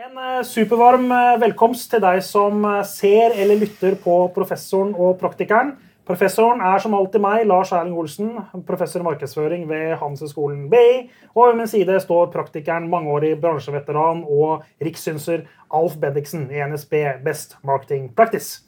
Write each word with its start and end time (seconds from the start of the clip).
En 0.00 0.16
eh, 0.16 0.42
supervarm 0.48 1.10
eh, 1.12 1.34
velkomst 1.42 1.90
til 1.92 2.00
deg 2.00 2.22
som 2.24 2.62
eh, 2.64 2.78
ser 2.88 3.34
eller 3.36 3.58
lytter 3.60 3.98
på 4.00 4.14
professoren 4.32 4.94
og 4.96 5.18
praktikeren. 5.20 5.74
Professoren 6.08 6.62
er 6.64 6.80
som 6.80 6.94
alltid 6.96 7.20
meg, 7.20 7.42
Lars 7.44 7.68
Erling 7.76 7.98
Olsen, 8.00 8.30
professor 8.64 9.02
i 9.02 9.04
markedsføring 9.04 9.66
ved 9.68 9.98
Handelshøyskolen 10.00 10.62
BI. 10.72 11.02
Og 11.34 11.50
ved 11.50 11.58
min 11.58 11.68
side 11.68 11.98
står 12.00 12.30
praktikeren, 12.32 12.88
mangeårig 12.88 13.34
bransjeveteran 13.42 14.22
og 14.24 14.64
rikssynser 14.80 15.44
Alf 15.68 15.98
Bendiksen 16.00 16.48
i 16.48 16.64
NSB 16.72 16.96
Best 17.26 17.58
Marketing 17.60 18.08
Practice. 18.16 18.62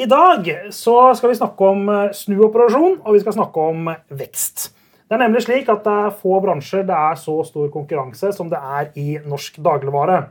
I 0.00 0.08
dag 0.08 0.48
skal 0.72 1.28
vi 1.28 1.38
snakke 1.42 1.70
om 1.74 1.92
snuoperasjon, 2.16 3.02
og 3.04 3.18
vi 3.18 3.20
skal 3.26 3.36
snakke 3.36 3.68
om 3.74 3.92
vekst. 4.08 4.70
Det 5.08 5.16
er 5.18 5.26
nemlig 5.26 5.44
slik 5.44 5.68
at 5.68 5.84
det 5.84 6.00
er 6.08 6.18
få 6.24 6.40
bransjer 6.40 6.88
det 6.88 6.96
er 6.96 7.20
så 7.20 7.36
stor 7.44 7.68
konkurranse 7.72 8.32
som 8.32 8.48
det 8.48 8.64
er 8.80 8.90
i 8.96 9.20
norsk 9.28 9.60
dagligvare. 9.60 10.22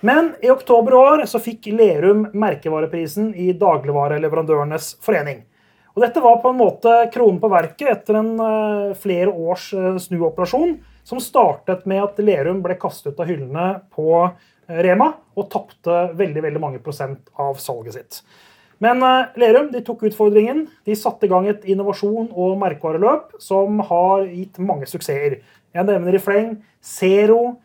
Men 0.00 0.34
i 0.42 0.50
oktober 0.50 0.92
i 0.92 0.94
år 0.94 1.24
så 1.26 1.40
fikk 1.42 1.66
Lerum 1.74 2.28
merkevareprisen 2.38 3.32
i 3.34 3.50
Dagligvareleverandørenes 3.58 4.92
forening. 5.02 5.42
Og 5.96 6.04
dette 6.04 6.22
var 6.22 6.36
på 6.38 6.52
en 6.52 6.60
måte 6.60 6.92
kronen 7.10 7.40
på 7.42 7.50
verket 7.50 7.88
etter 7.90 8.20
en 8.20 8.36
uh, 8.38 8.94
flere 8.94 9.32
års 9.32 9.72
uh, 9.74 9.96
snuoperasjon 9.98 10.76
som 11.08 11.18
startet 11.18 11.82
med 11.90 12.04
at 12.04 12.20
Lerum 12.22 12.60
ble 12.62 12.76
kastet 12.78 13.16
ut 13.16 13.24
av 13.24 13.26
hyllene 13.26 13.64
på 13.90 14.12
uh, 14.22 14.30
Rema 14.86 15.10
og 15.34 15.48
tapte 15.50 15.96
veldig, 16.14 16.44
veldig 16.46 16.62
mange 16.62 16.82
prosent 16.84 17.32
av 17.34 17.58
salget 17.58 17.98
sitt. 17.98 18.20
Men 18.78 19.02
Lerum 19.34 19.72
de 19.72 19.80
tok 19.82 20.04
utfordringen. 20.06 20.68
De 20.86 20.94
satte 20.94 21.26
i 21.26 21.30
gang 21.32 21.48
et 21.50 21.64
innovasjon- 21.66 22.30
og 22.30 22.52
merkevareløp 22.60 23.32
som 23.42 23.80
har 23.88 24.28
gitt 24.28 24.60
mange 24.62 24.86
suksesser. 24.86 25.40
Jeg 25.74 25.88
nevner 25.88 26.14
i 26.14 26.20
fleng 26.22 26.52
Zero, 26.78 27.56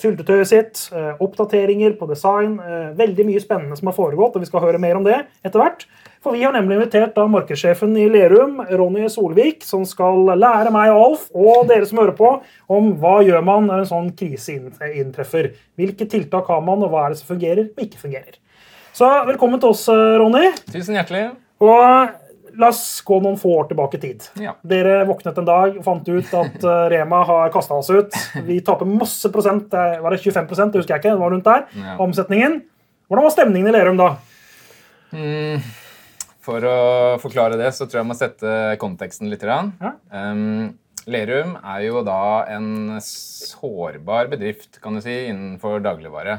syltetøyet 0.00 0.48
sitt, 0.50 0.80
eh, 0.94 1.12
oppdateringer 1.20 1.96
på 1.98 2.08
design. 2.10 2.58
Eh, 2.60 2.94
veldig 2.98 3.26
mye 3.26 3.42
spennende 3.42 3.76
som 3.78 3.90
har 3.90 3.96
foregått, 3.96 4.36
og 4.36 4.42
vi 4.42 4.46
skal 4.46 4.60
høre 4.60 4.80
mer 4.80 4.96
om 4.96 5.04
det 5.04 5.26
etter 5.44 5.60
hvert. 5.60 5.86
For 6.24 6.32
vi 6.32 6.42
har 6.42 6.54
nemlig 6.54 6.78
invitert 6.78 7.14
da 7.14 7.26
markedssjefen 7.28 7.92
i 8.00 8.08
Lerum, 8.08 8.62
Ronny 8.70 9.08
Solvik, 9.12 9.62
som 9.62 9.84
skal 9.84 10.24
lære 10.32 10.72
meg 10.72 10.90
og 10.94 11.02
Alf 11.02 11.26
og 11.34 11.68
dere 11.68 11.84
som 11.84 11.98
hører 11.98 12.16
på, 12.16 12.30
om 12.70 12.94
hva 12.96 13.18
gjør 13.26 13.44
man 13.44 13.68
når 13.68 13.82
en 13.82 13.90
sånn 13.90 14.10
krise 14.16 14.56
inntreffer. 14.56 15.52
Hvilke 15.76 16.08
tiltak 16.08 16.48
har 16.48 16.64
man, 16.64 16.82
og 16.82 16.90
hva 16.94 17.04
er 17.04 17.12
det 17.12 17.20
som 17.20 17.36
fungerer 17.36 17.68
og 17.68 17.84
ikke 17.84 18.00
fungerer. 18.06 18.40
Så 18.94 19.10
velkommen 19.26 19.60
til 19.60 19.74
oss, 19.74 19.88
eh, 19.88 20.16
Ronny. 20.22 20.52
Tusen 20.72 20.96
hjertelig. 20.96 21.36
Og 21.60 22.23
La 22.60 22.68
oss 22.70 23.00
gå 23.06 23.18
noen 23.22 23.38
få 23.40 23.50
år 23.60 23.70
tilbake 23.70 23.98
i 23.98 24.02
tid. 24.02 24.26
Ja. 24.42 24.54
Dere 24.66 25.00
våknet 25.08 25.38
en 25.40 25.48
dag 25.48 25.78
og 25.78 25.86
fant 25.86 26.08
ut 26.08 26.36
at 26.38 26.60
uh, 26.62 26.84
Rema 26.92 27.22
har 27.26 27.50
kasta 27.54 27.78
oss 27.78 27.90
ut. 27.90 28.14
Vi 28.46 28.60
taper 28.66 28.88
masse 28.88 29.30
prosent. 29.34 29.72
Var 29.74 30.14
det 30.14 30.22
25 30.22 30.46
det 30.70 30.82
husker 30.82 30.94
jeg 30.94 31.02
ikke. 31.02 31.16
Det 31.16 31.22
var 31.24 31.34
rundt 31.34 31.48
der. 31.48 31.66
Ja. 31.78 31.96
Omsetningen. 32.04 32.62
Hvordan 33.08 33.26
var 33.26 33.34
stemningen 33.34 33.68
i 33.68 33.74
Lerum 33.74 33.98
da? 34.00 34.14
Mm, 35.14 35.60
for 36.44 36.64
å 36.66 36.78
forklare 37.22 37.58
det, 37.60 37.68
så 37.76 37.84
tror 37.84 38.00
jeg 38.00 38.02
jeg 38.02 38.10
må 38.10 38.16
sette 38.18 38.54
konteksten 38.82 39.30
litt. 39.30 39.44
Ja. 39.44 39.92
Um, 40.10 40.74
Lerum 41.04 41.58
er 41.60 41.82
jo 41.84 42.00
da 42.06 42.46
en 42.48 42.96
sårbar 43.04 44.30
bedrift 44.32 44.80
kan 44.80 44.96
du 44.96 45.02
si, 45.04 45.26
innenfor 45.28 45.82
dagligvare. 45.84 46.38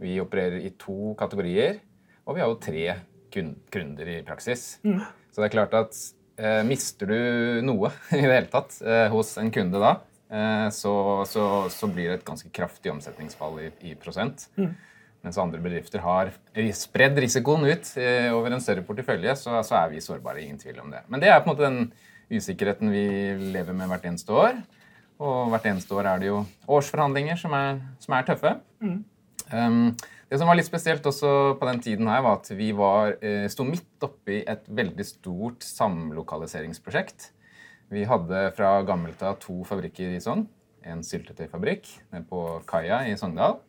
Vi 0.00 0.16
opererer 0.22 0.64
i 0.64 0.72
to 0.80 1.12
kategorier, 1.20 1.78
og 2.24 2.36
vi 2.36 2.42
har 2.42 2.48
jo 2.50 2.62
tre 2.62 2.86
kunder 3.34 4.08
i 4.08 4.22
praksis. 4.26 4.78
Mm. 4.86 5.02
Så 5.32 5.42
det 5.42 5.48
er 5.48 5.54
klart 5.56 5.76
at 5.78 5.98
eh, 6.38 6.62
mister 6.66 7.10
du 7.10 7.62
noe 7.66 7.92
i 8.14 8.22
det 8.22 8.30
hele 8.30 8.50
tatt 8.52 8.78
eh, 8.82 9.06
hos 9.12 9.34
en 9.42 9.52
kunde 9.54 9.82
da, 9.82 9.96
eh, 10.30 10.66
så, 10.74 10.94
så, 11.28 11.46
så, 11.72 11.90
blir 11.90 12.12
det 12.12 12.20
et 12.20 12.26
ganske 12.26 12.50
kraftig 12.54 12.92
omsetningsfall 12.94 13.60
i, 13.66 13.70
i 13.90 13.94
prosent. 13.98 14.48
Mm. 14.60 14.72
Mens 15.24 15.40
andre 15.40 15.60
bedrifter 15.64 16.02
har 16.04 16.34
spredd 16.76 17.16
risikoen 17.24 17.64
ut 17.64 17.94
eh, 17.96 18.28
over 18.34 18.52
en 18.52 18.60
større 18.60 18.84
portefølje, 18.84 19.32
så, 19.40 19.56
så, 19.64 19.78
er 19.80 19.94
vi 19.94 20.02
sårbare. 20.04 20.42
Ingen 20.44 20.60
tvil 20.60 20.82
om 20.82 20.90
det. 20.92 21.00
Men 21.08 21.22
det 21.22 21.30
er 21.32 21.40
på 21.40 21.48
en 21.48 21.54
måte 21.54 21.64
den 21.64 21.86
usikkerheten 22.34 22.92
vi 22.92 23.06
lever 23.54 23.76
med 23.76 23.88
hvert 23.88 24.04
eneste 24.10 24.36
år. 24.36 24.58
Og 25.24 25.48
hvert 25.52 25.68
eneste 25.70 25.96
år 25.96 26.10
er 26.10 26.20
det 26.20 26.28
jo 26.28 26.42
årsforhandlinger 26.68 27.38
som 27.40 27.54
er, 27.56 27.80
som 28.02 28.16
er 28.16 28.26
tøffe. 28.28 28.52
Mm. 28.84 28.98
Um, 29.54 29.86
det 30.34 30.40
som 30.40 30.48
var 30.50 30.56
litt 30.58 30.66
spesielt 30.66 31.04
også 31.06 31.28
på 31.60 31.66
den 31.68 31.78
tiden 31.78 32.08
her, 32.10 32.24
var 32.24 32.40
at 32.40 32.48
vi 32.58 32.72
var, 32.74 33.12
eh, 33.22 33.44
sto 33.46 33.62
midt 33.62 34.02
oppi 34.02 34.40
et 34.42 34.64
veldig 34.66 35.04
stort 35.06 35.62
samlokaliseringsprosjekt. 35.62 37.28
Vi 37.94 38.02
hadde 38.02 38.40
fra 38.56 38.72
gammelt 38.82 39.22
av 39.22 39.38
to 39.38 39.60
fabrikker 39.62 40.10
i 40.10 40.18
Sogn. 40.18 40.48
En 40.82 41.04
syltetøyfabrikk 41.06 41.86
på 42.26 42.40
kaia 42.66 43.04
i 43.06 43.14
Sogndal. 43.14 43.60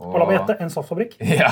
Og... 0.00 0.14
La 0.18 0.24
meg 0.26 0.38
gjette 0.38 0.56
en 0.64 0.72
softfabrikk. 0.72 1.18
Ja. 1.42 1.50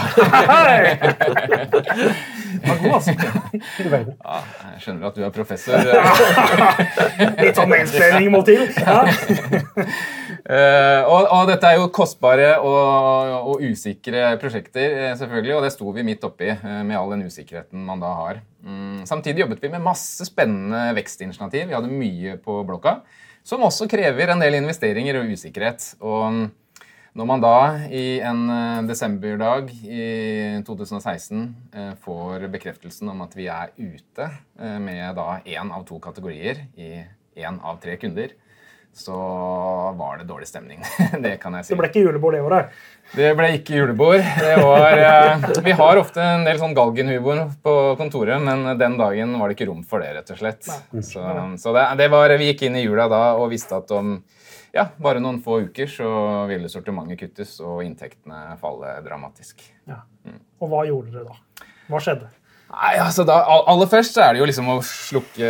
god, 2.81 2.95
altså. 2.97 3.13
Ja, 3.15 4.39
jeg 4.75 4.81
skjønner 4.83 5.09
at 5.09 5.17
du 5.17 5.23
er 5.25 5.33
professor. 5.35 5.79
Litt 7.45 7.59
sånn 7.59 7.71
mainspilling 7.71 8.29
må 8.33 8.43
til. 8.47 8.67
Ja. 8.75 9.05
Uh, 9.07 11.01
og, 11.13 11.23
og, 11.25 11.43
dette 11.51 11.71
er 11.71 11.79
jo 11.79 11.89
kostbare 11.95 12.53
og, 12.59 13.55
og, 13.55 13.65
usikre 13.65 14.35
prosjekter, 14.43 14.97
eh, 15.07 15.17
selvfølgelig, 15.21 15.57
og 15.57 15.67
det 15.67 15.73
sto 15.75 15.95
vi 15.97 16.07
midt 16.07 16.27
oppi 16.27 16.51
uh, 16.53 16.81
med 16.87 16.99
all 16.99 17.15
den 17.15 17.27
usikkerheten 17.31 17.87
man 17.87 18.03
da 18.03 18.13
har. 18.19 18.43
Mm, 18.67 19.03
samtidig 19.09 19.47
jobbet 19.47 19.65
vi 19.65 19.73
med 19.73 19.85
masse 19.85 20.27
spennende 20.29 20.91
vekstinitiativ. 20.99 21.69
Vi 21.71 21.77
hadde 21.77 21.93
mye 21.93 22.37
på 22.43 22.61
blokka, 22.69 23.01
som 23.47 23.65
også 23.67 23.89
krever 23.91 24.35
en 24.35 24.43
del 24.43 24.59
investeringer 24.61 25.23
og 25.23 25.33
usikkerhet. 25.33 25.95
Og 26.05 26.51
når 27.19 27.27
man 27.27 27.43
da 27.43 27.55
i 27.91 28.21
en 28.23 28.45
eh, 28.55 28.83
desemberdag 28.87 29.73
i 29.83 30.05
2016 30.67 31.41
eh, 31.75 31.95
får 32.05 32.47
bekreftelsen 32.53 33.11
om 33.11 33.25
at 33.25 33.35
vi 33.35 33.49
er 33.51 33.73
ute 33.75 34.29
eh, 34.29 34.79
med 34.79 35.19
da 35.19 35.41
én 35.43 35.73
av 35.75 35.83
to 35.89 35.99
kategorier 36.03 36.63
i 36.79 37.01
én 37.41 37.59
av 37.67 37.81
tre 37.83 37.97
kunder, 37.99 38.37
så 38.95 39.17
var 39.99 40.21
det 40.21 40.29
dårlig 40.31 40.47
stemning. 40.51 40.87
det 41.25 41.37
kan 41.43 41.59
jeg 41.59 41.67
si. 41.67 41.75
Det 41.75 41.81
ble 41.83 41.91
ikke 41.91 42.07
julebord 42.07 42.37
det 42.37 42.47
året? 42.47 42.81
Det 43.11 43.35
ble 43.39 43.53
ikke 43.59 43.79
julebord. 43.81 44.23
Det 44.23 44.57
var, 44.63 45.63
vi 45.67 45.75
har 45.83 45.99
ofte 45.99 46.23
en 46.23 46.47
del 46.47 46.63
sånn 46.63 46.77
galgenhumor 46.79 47.47
på 47.65 47.79
kontoret, 47.99 48.39
men 48.43 48.77
den 48.79 48.99
dagen 49.01 49.35
var 49.41 49.51
det 49.51 49.59
ikke 49.59 49.71
rom 49.71 49.83
for 49.83 50.03
det, 50.03 50.13
rett 50.19 50.31
og 50.31 50.43
slett. 50.43 50.63
Så, 51.07 51.25
så 51.59 51.75
det, 51.75 51.89
det 51.99 52.11
var, 52.15 52.39
vi 52.39 52.53
gikk 52.53 52.69
inn 52.69 52.79
i 52.79 52.85
jula 52.87 53.11
da 53.11 53.25
og 53.39 53.51
visste 53.51 53.83
at 53.83 53.91
om 53.99 54.21
ja, 54.75 54.87
bare 55.03 55.23
noen 55.23 55.41
få 55.45 55.61
uker 55.67 55.89
så 55.91 56.11
ville 56.51 56.71
sortimentet 56.73 57.21
kuttes 57.21 57.57
og 57.65 57.83
inntektene 57.85 58.59
falle 58.61 58.99
dramatisk. 59.07 59.65
Ja. 59.91 60.03
Mm. 60.27 60.43
Og 60.61 60.71
hva 60.73 60.85
gjorde 60.89 61.15
dere 61.15 61.33
da? 61.33 61.67
Hva 61.91 62.03
skjedde? 62.05 62.31
Nei, 62.71 62.93
altså 63.03 63.25
da, 63.27 63.41
Aller 63.67 63.89
først 63.91 64.15
så 64.15 64.23
er 64.23 64.35
det 64.35 64.43
jo 64.45 64.47
liksom 64.47 64.69
å 64.71 64.77
slukke, 64.87 65.49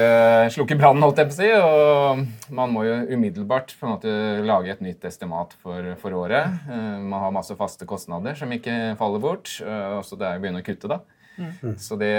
slukke 0.54 0.76
brannen, 0.80 1.04
holdt 1.04 1.20
jeg 1.20 1.28
på 1.28 1.34
å 1.34 1.36
si. 1.36 1.50
Og 1.52 2.54
man 2.56 2.72
må 2.72 2.86
jo 2.86 2.94
umiddelbart 3.12 3.74
på 3.76 3.86
en 3.86 3.92
måte 3.92 4.14
lage 4.48 4.72
et 4.72 4.80
nytt 4.84 5.04
estimat 5.04 5.52
for, 5.60 5.92
for 6.00 6.16
året. 6.16 6.56
Eh, 6.64 6.96
man 7.04 7.20
har 7.26 7.34
masse 7.36 7.56
faste 7.58 7.84
kostnader 7.88 8.38
som 8.40 8.52
ikke 8.56 8.94
faller 9.00 9.20
bort. 9.20 9.52
Eh, 9.60 9.98
så 10.06 10.16
det 10.16 10.30
er 10.30 10.40
å 10.40 10.44
begynne 10.44 10.64
å 10.64 10.66
kutte, 10.66 10.88
da. 10.88 11.02
Mm. 11.38 11.76
Så 11.78 11.96
det, 11.96 12.12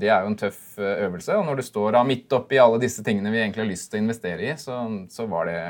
det, 0.00 0.10
er 0.10 0.24
jo 0.24 0.32
en 0.32 0.38
tøff 0.38 0.60
eh, 0.80 1.04
øvelse. 1.06 1.36
Og 1.38 1.46
når 1.46 1.60
du 1.60 1.64
står 1.66 1.94
da 1.96 2.04
midt 2.06 2.32
oppi 2.36 2.60
alle 2.60 2.80
disse 2.82 3.04
tingene 3.06 3.32
vi 3.32 3.40
egentlig 3.42 3.64
har 3.64 3.70
lyst 3.70 3.90
til 3.90 4.00
å 4.00 4.04
investere 4.04 4.50
i, 4.50 4.52
så, 4.60 4.80
så 5.12 5.28
var 5.30 5.48
det 5.48 5.60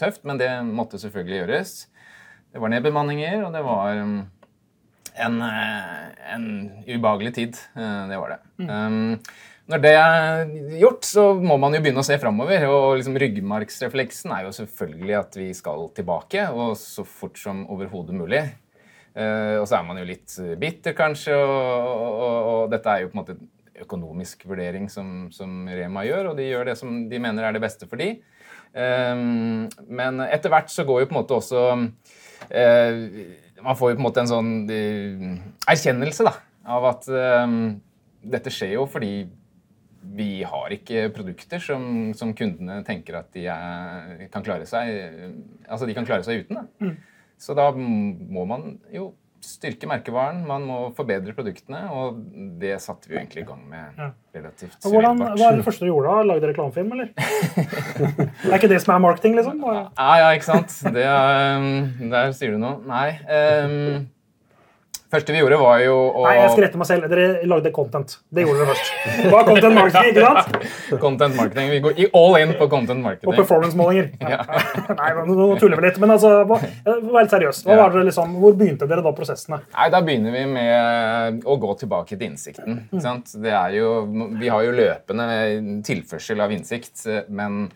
tøft. 0.00 0.24
Men 0.28 0.40
det 0.40 0.50
måtte 0.68 1.00
selvfølgelig 1.02 1.42
gjøres. 1.42 1.76
Det 2.48 2.62
var 2.62 2.72
nedbemanninger, 2.72 3.42
og 3.44 3.52
det 3.52 3.60
var 3.66 4.00
um, 4.00 4.16
en, 5.18 5.42
eh, 5.44 6.32
en 6.34 6.48
ubehagelig 6.86 7.34
tid. 7.36 7.60
Eh, 7.76 8.02
det 8.08 8.20
var 8.22 8.36
det. 8.36 8.40
Mm. 8.64 8.70
Um, 8.70 9.56
når 9.68 9.82
det 9.84 9.90
er 10.00 10.52
gjort, 10.80 11.04
så 11.04 11.26
må 11.36 11.58
man 11.60 11.74
jo 11.76 11.82
begynne 11.84 12.00
å 12.00 12.06
se 12.06 12.16
framover. 12.20 12.64
Og 12.72 13.02
liksom 13.02 13.18
ryggmargsrefleksen 13.20 14.32
er 14.32 14.46
jo 14.46 14.54
selvfølgelig 14.56 15.18
at 15.18 15.36
vi 15.36 15.50
skal 15.56 15.90
tilbake, 15.96 16.46
og 16.54 16.72
så 16.80 17.04
fort 17.04 17.36
som 17.40 17.66
overhodet 17.68 18.16
mulig. 18.16 18.46
Uh, 19.18 19.58
og 19.58 19.66
så 19.66 19.80
er 19.80 19.86
man 19.86 19.98
jo 19.98 20.06
litt 20.06 20.34
bitter, 20.60 20.94
kanskje, 20.94 21.34
og, 21.34 21.48
og, 21.50 22.36
og, 22.52 22.60
dette 22.70 22.92
er 22.92 23.02
jo 23.02 23.08
på 23.10 23.16
en 23.16 23.22
måte 23.22 23.34
en 23.34 23.48
økonomisk 23.82 24.44
vurdering 24.46 24.86
som, 24.92 25.26
som, 25.34 25.64
Rema 25.66 26.04
gjør, 26.06 26.30
og 26.30 26.38
de 26.38 26.46
gjør 26.46 26.70
det 26.70 26.76
som 26.78 27.00
de 27.10 27.20
mener 27.22 27.46
er 27.46 27.56
det 27.56 27.62
beste 27.64 27.88
for 27.90 27.98
de. 27.98 28.12
Um, 28.68 29.66
men 29.88 30.22
etter 30.28 30.52
hvert 30.52 30.70
så 30.70 30.84
går 30.86 31.02
jo 31.02 31.08
på 31.08 31.14
en 31.14 31.18
måte 31.22 31.36
også 31.38 31.60
uh, 31.72 32.98
Man 33.64 33.78
får 33.78 33.90
jo 33.90 33.96
på 33.96 34.02
en 34.02 34.04
måte 34.04 34.20
en 34.20 34.28
sånn 34.28 34.50
uh, 34.68 35.24
erkjennelse 35.72 36.26
da, 36.26 36.34
av 36.68 36.86
at 36.90 37.08
dette 38.28 38.52
skjer 38.52 38.74
jo 38.74 38.84
fordi 38.92 39.12
vi 40.18 40.42
har 40.46 40.74
ikke 40.74 41.08
produkter 41.16 41.62
som, 41.64 42.12
som 42.16 42.34
kundene 42.36 42.82
tenker 42.86 43.16
at 43.22 43.32
de 43.34 43.48
er, 43.50 44.28
kan 44.32 44.44
klare 44.44 44.68
seg 44.68 44.92
Altså 45.64 45.88
de 45.88 45.96
kan 45.96 46.06
klare 46.06 46.26
seg 46.26 46.44
uten. 46.44 46.60
da. 46.60 46.92
Så 47.38 47.54
da 47.56 47.70
må 47.72 48.44
man 48.48 48.78
jo 48.92 49.12
styrke 49.44 49.86
merkevaren, 49.88 50.40
man 50.48 50.64
må 50.66 50.78
forbedre 50.96 51.32
produktene, 51.36 51.84
og 51.94 52.16
det 52.58 52.74
satte 52.82 53.06
vi 53.08 53.14
jo 53.14 53.20
egentlig 53.20 53.44
i 53.44 53.46
gang 53.46 53.60
med 53.70 54.00
Ja. 54.00 54.08
relativt 54.34 54.82
Hvordan, 54.82 55.22
hva 55.38 55.52
er 55.52 55.56
det 55.60 55.64
første 55.64 55.86
du 55.86 55.92
gjorde? 55.92 56.10
da? 56.10 56.26
Lagde 56.32 56.50
reklamefilm, 56.50 56.90
eller? 56.92 57.12
det 58.42 58.50
er 58.50 58.58
ikke 58.58 58.72
det 58.74 58.80
som 58.82 58.94
er 58.96 59.04
marketing, 59.06 59.38
liksom? 59.38 59.62
Ja, 59.62 59.84
ja, 60.24 60.28
ikke 60.34 60.48
sant? 60.48 60.74
Det 60.94 61.04
er, 61.06 61.56
um, 61.56 62.10
der 62.10 62.34
sier 62.36 62.56
du 62.56 62.58
noe. 62.62 62.80
Nei. 62.90 63.12
Um, 63.30 64.08
første 65.12 65.34
vi 65.34 65.40
gjorde, 65.40 65.58
var 65.60 65.80
jo 65.82 65.94
å 65.96 66.22
Nei, 66.26 66.34
jeg 66.38 66.52
skal 66.52 66.64
rette 66.66 66.80
meg 66.80 66.88
selv. 66.88 67.06
Dere 67.12 67.26
lagde 67.48 67.72
content. 67.74 68.14
Det 68.34 68.44
gjorde 68.44 68.62
dere 68.64 68.74
først. 68.74 68.92
Var 69.34 69.46
content 69.48 69.76
marketing, 69.78 70.10
ikke 70.12 70.24
sant? 70.26 70.68
Content 71.04 71.38
marketing. 71.38 71.70
Vi 71.72 71.80
går 71.84 72.00
all 72.20 72.38
in 72.40 72.54
på 72.58 72.68
content 72.72 73.04
marketing. 73.04 73.30
Og 73.32 73.38
performance-målinger. 73.38 74.10
Nei, 75.00 75.10
nå 75.28 75.48
tuller 75.60 75.80
vi 75.80 75.86
litt. 75.88 76.00
Men 76.02 76.14
altså, 76.16 76.32
vær 76.48 77.20
litt 77.22 77.34
seriøs. 77.34 77.62
Hva 77.68 77.88
liksom, 77.98 78.34
hvor 78.42 78.56
begynte 78.58 78.88
dere 78.90 79.04
da 79.04 79.14
prosessene? 79.16 79.62
Nei, 79.74 79.88
Da 79.94 80.02
begynner 80.04 80.34
vi 80.34 80.44
med 80.56 81.46
å 81.48 81.58
gå 81.60 81.76
tilbake 81.84 82.16
til 82.16 82.28
innsikten. 82.30 82.84
ikke 82.88 83.04
sant? 83.04 83.32
Det 83.42 83.54
er 83.54 83.78
jo, 83.78 83.92
vi 84.38 84.50
har 84.52 84.66
jo 84.66 84.74
løpende 84.76 85.28
tilførsel 85.86 86.44
av 86.44 86.52
innsikt, 86.54 87.06
men 87.28 87.66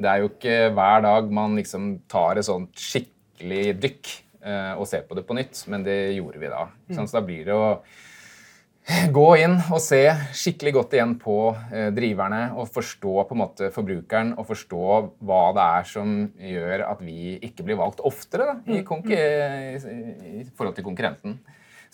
det 0.00 0.10
er 0.10 0.22
jo 0.24 0.30
ikke 0.32 0.58
hver 0.74 1.04
dag 1.04 1.30
man 1.34 1.54
liksom 1.58 1.90
tar 2.10 2.40
et 2.40 2.46
sånt 2.46 2.72
skikkelig 2.80 3.76
dykk 3.82 4.10
eh, 4.10 4.23
og 4.76 4.84
se 4.90 5.00
på 5.08 5.16
det 5.16 5.24
på 5.28 5.36
nytt, 5.38 5.62
men 5.72 5.84
det 5.86 5.98
gjorde 6.18 6.40
vi 6.42 6.50
da. 6.52 6.66
ikke? 6.90 7.06
Så 7.08 7.16
da 7.16 7.24
blir 7.24 7.46
det 7.48 7.54
å 7.56 7.68
gå 9.14 9.24
inn 9.40 9.54
og 9.72 9.80
se 9.80 10.02
skikkelig 10.36 10.72
godt 10.76 10.94
igjen 10.98 11.14
på 11.20 11.36
eh, 11.72 11.86
driverne 11.96 12.50
og 12.52 12.68
forstå 12.74 13.14
på 13.30 13.32
en 13.36 13.40
måte 13.40 13.70
forbrukeren 13.72 14.34
og 14.36 14.44
forstå 14.50 14.80
hva 15.24 15.38
det 15.56 15.64
er 15.78 15.86
som 15.88 16.10
gjør 16.36 16.84
at 16.90 17.00
vi 17.00 17.38
ikke 17.48 17.64
blir 17.64 17.78
valgt 17.80 18.02
oftere 18.04 18.50
da, 18.50 18.56
i, 18.68 18.82
konke- 18.84 19.16
i, 19.16 20.42
i 20.42 20.44
forhold 20.52 20.76
til 20.76 20.84
konkurrenten. 20.84 21.38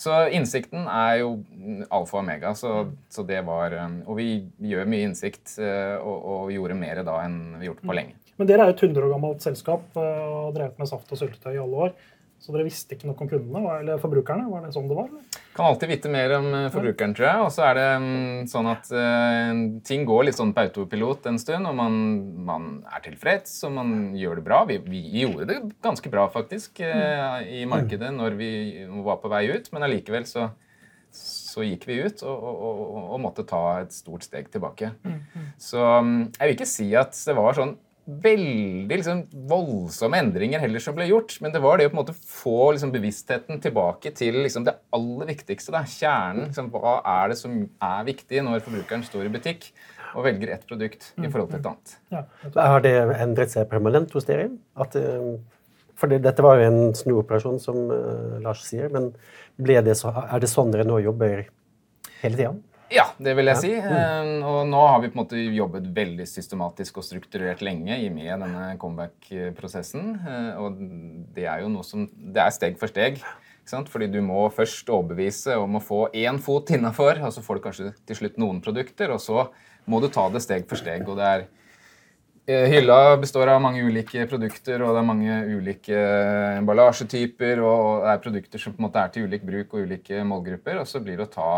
Så 0.00 0.16
innsikten 0.34 0.86
er 0.88 1.20
jo 1.20 1.30
alfa 1.92 2.16
og 2.16 2.22
omega. 2.24 2.54
Så, 2.56 2.70
så 3.12 3.22
det 3.28 3.42
var, 3.46 3.76
eh, 3.76 3.98
og 4.10 4.18
vi 4.18 4.28
gjør 4.72 4.90
mye 4.90 5.06
innsikt 5.12 5.58
eh, 5.62 5.94
og, 6.00 6.16
og 6.34 6.54
gjorde 6.56 6.78
mer 6.80 7.04
da 7.06 7.20
enn 7.26 7.38
vi 7.60 7.68
gjort 7.70 7.84
på 7.86 7.94
lenge. 8.00 8.16
Men 8.40 8.48
Dere 8.48 8.64
er 8.64 8.72
jo 8.72 8.78
et 8.80 8.82
100 8.88 9.04
år 9.06 9.12
gammelt 9.14 9.44
selskap 9.46 10.00
eh, 10.00 10.22
og 10.26 10.38
har 10.48 10.54
drevet 10.58 10.80
med 10.82 10.90
saft 10.90 11.12
og 11.14 11.20
syltetøy 11.22 11.52
i 11.54 11.60
alle 11.62 11.86
år. 11.86 11.94
Så 12.40 12.54
dere 12.54 12.64
visste 12.64 12.96
ikke 12.96 13.04
noe 13.04 13.20
om 13.20 13.28
kundene 13.28 13.72
eller 13.82 13.98
forbrukerne? 14.00 14.46
Var 14.48 14.62
det 14.64 14.70
sånn 14.72 14.86
det 14.88 14.96
var? 14.96 15.10
Eller? 15.10 15.40
Kan 15.52 15.66
alltid 15.68 15.90
vite 15.90 16.12
mer 16.12 16.32
om 16.38 16.46
eh, 16.56 16.68
forbrukeren, 16.72 17.12
tror 17.16 17.26
jeg. 17.26 17.42
Og 17.44 17.50
så 17.52 17.66
er 17.66 17.76
det 17.76 17.88
mm, 18.00 18.46
sånn 18.48 18.68
at 18.70 18.88
uh, 18.94 19.60
ting 19.84 20.06
går 20.08 20.24
litt 20.24 20.38
sånn 20.38 20.54
på 20.56 20.64
autopilot 20.64 21.28
en 21.28 21.40
stund, 21.42 21.68
og 21.68 21.76
man, 21.76 21.98
man 22.46 22.70
er 22.88 23.04
tilfreds, 23.04 23.58
og 23.68 23.74
man 23.76 23.92
gjør 24.16 24.40
det 24.40 24.46
bra. 24.46 24.62
Vi, 24.70 24.78
vi 24.86 25.02
gjorde 25.20 25.50
det 25.50 25.58
ganske 25.84 26.12
bra, 26.14 26.24
faktisk, 26.32 26.80
uh, 26.80 27.44
i 27.44 27.66
markedet 27.68 28.08
når 28.16 28.40
vi 28.40 28.50
var 29.04 29.20
på 29.20 29.32
vei 29.32 29.44
ut, 29.52 29.68
men 29.74 29.84
allikevel 29.84 30.24
så, 30.30 30.48
så 31.12 31.66
gikk 31.66 31.84
vi 31.90 32.00
ut 32.06 32.24
og, 32.24 32.32
og, 32.40 32.64
og, 32.70 33.04
og 33.04 33.22
måtte 33.26 33.44
ta 33.52 33.64
et 33.82 33.92
stort 33.92 34.24
steg 34.24 34.48
tilbake. 34.54 34.94
Så 35.60 35.84
mm, 35.84 36.18
jeg 36.38 36.46
vil 36.46 36.56
ikke 36.56 36.72
si 36.72 36.88
at 36.96 37.12
det 37.20 37.36
var 37.36 37.60
sånn 37.60 37.76
veldig 38.24 38.96
liksom, 38.96 39.22
voldsomme 39.50 40.18
endringer 40.20 40.62
heller 40.62 40.82
som 40.82 40.96
ble 40.96 41.06
gjort. 41.10 41.36
Men 41.44 41.54
det 41.54 41.62
var 41.64 41.78
det 41.78 41.88
å 41.88 41.92
på 41.92 41.96
en 41.96 42.00
måte 42.02 42.16
få 42.16 42.72
liksom, 42.74 42.92
bevisstheten 42.94 43.62
tilbake 43.62 44.12
til 44.16 44.40
liksom, 44.42 44.66
det 44.66 44.76
aller 44.96 45.30
viktigste. 45.30 45.74
Da. 45.74 45.84
Kjernen. 45.88 46.48
Liksom, 46.48 46.70
hva 46.74 46.98
er 47.00 47.32
det 47.32 47.38
som 47.40 47.56
er 47.62 48.04
viktig 48.08 48.44
når 48.46 48.64
forbrukeren 48.66 49.06
står 49.06 49.28
i 49.28 49.34
butikk 49.36 49.70
og 50.10 50.24
velger 50.26 50.56
ett 50.56 50.66
produkt 50.66 51.12
i 51.20 51.28
forhold 51.28 51.52
til 51.52 51.60
et 51.60 51.70
annet? 51.70 51.96
Ja. 52.10 52.24
Har 52.58 52.84
det 52.86 52.94
endret 53.20 53.54
seg 53.54 53.68
permanent 53.70 54.14
hos 54.16 54.26
dere? 54.28 54.48
At, 54.80 54.96
eh, 54.98 55.36
for 56.00 56.10
det, 56.10 56.22
dette 56.26 56.44
var 56.44 56.58
jo 56.58 56.70
en 56.70 56.96
snuoperasjon, 56.96 57.60
som 57.62 57.84
eh, 57.94 58.40
Lars 58.44 58.64
sier. 58.66 58.90
Men 58.92 59.12
ble 59.60 59.78
det 59.86 59.98
så, 60.00 60.12
er 60.26 60.42
det 60.42 60.50
sånn 60.50 60.74
dere 60.74 60.88
nå 60.88 60.98
jobber 61.04 61.46
hele 62.22 62.36
tida? 62.36 62.56
Ja, 62.90 63.04
det 63.22 63.36
vil 63.38 63.46
jeg 63.46 63.60
si. 63.62 63.70
Eh, 63.78 64.30
Og 64.42 64.64
nå 64.66 64.80
har 64.88 64.98
vi 65.02 65.10
på 65.12 65.14
en 65.18 65.22
måte 65.22 65.38
jobbet 65.54 65.86
veldig 65.94 66.26
systematisk 66.26 66.98
og 66.98 67.06
strukturert 67.06 67.62
lenge 67.62 67.94
i 68.02 68.08
med 68.10 68.32
denne 68.42 68.72
comeback-prosessen. 68.82 70.16
Eh, 70.26 70.58
Og 70.58 70.80
det 71.36 71.46
er 71.46 71.62
jo 71.62 71.68
noe 71.70 71.86
som 71.86 72.08
Det 72.10 72.42
er 72.42 72.50
steg 72.50 72.78
for 72.80 72.90
steg. 72.90 73.20
Ikke 73.20 73.70
sant? 73.76 73.88
Fordi 73.88 74.10
du 74.10 74.20
må 74.24 74.48
først 74.50 74.88
overbevise 74.90 75.56
om 75.60 75.76
å 75.78 75.82
få 75.84 76.08
én 76.12 76.40
fot 76.42 76.66
innafor, 76.74 77.20
og 77.22 77.32
så 77.32 77.42
får 77.44 77.54
du 77.60 77.62
kanskje 77.68 77.94
til 78.06 78.16
slutt 78.16 78.38
noen 78.38 78.60
produkter, 78.60 79.12
og 79.12 79.20
så 79.20 79.48
må 79.86 80.00
du 80.00 80.08
ta 80.08 80.28
det 80.28 80.42
steg 80.42 80.66
for 80.68 80.76
steg. 80.76 81.06
og 81.08 81.16
det 81.16 81.24
er 81.26 81.46
Hylla 82.48 83.16
består 83.20 83.46
av 83.52 83.60
mange 83.62 83.82
ulike 83.84 84.24
produkter, 84.26 84.82
og 84.82 84.94
det 84.96 85.00
er 85.00 85.06
mange 85.06 85.34
ulike 85.52 85.98
emballasjetyper, 86.56 87.60
og 87.62 88.00
det 88.02 88.14
er 88.14 88.22
produkter 88.24 88.62
som 88.62 88.74
på 88.74 88.80
en 88.80 88.86
måte 88.88 89.02
er 89.02 89.12
til 89.14 89.28
ulik 89.28 89.44
bruk 89.46 89.76
og 89.76 89.84
ulike 89.86 90.22
målgrupper. 90.26 90.80
Og 90.80 90.88
så 90.88 91.02
blir 91.04 91.20
det 91.20 91.28
å 91.28 91.30
ta 91.34 91.50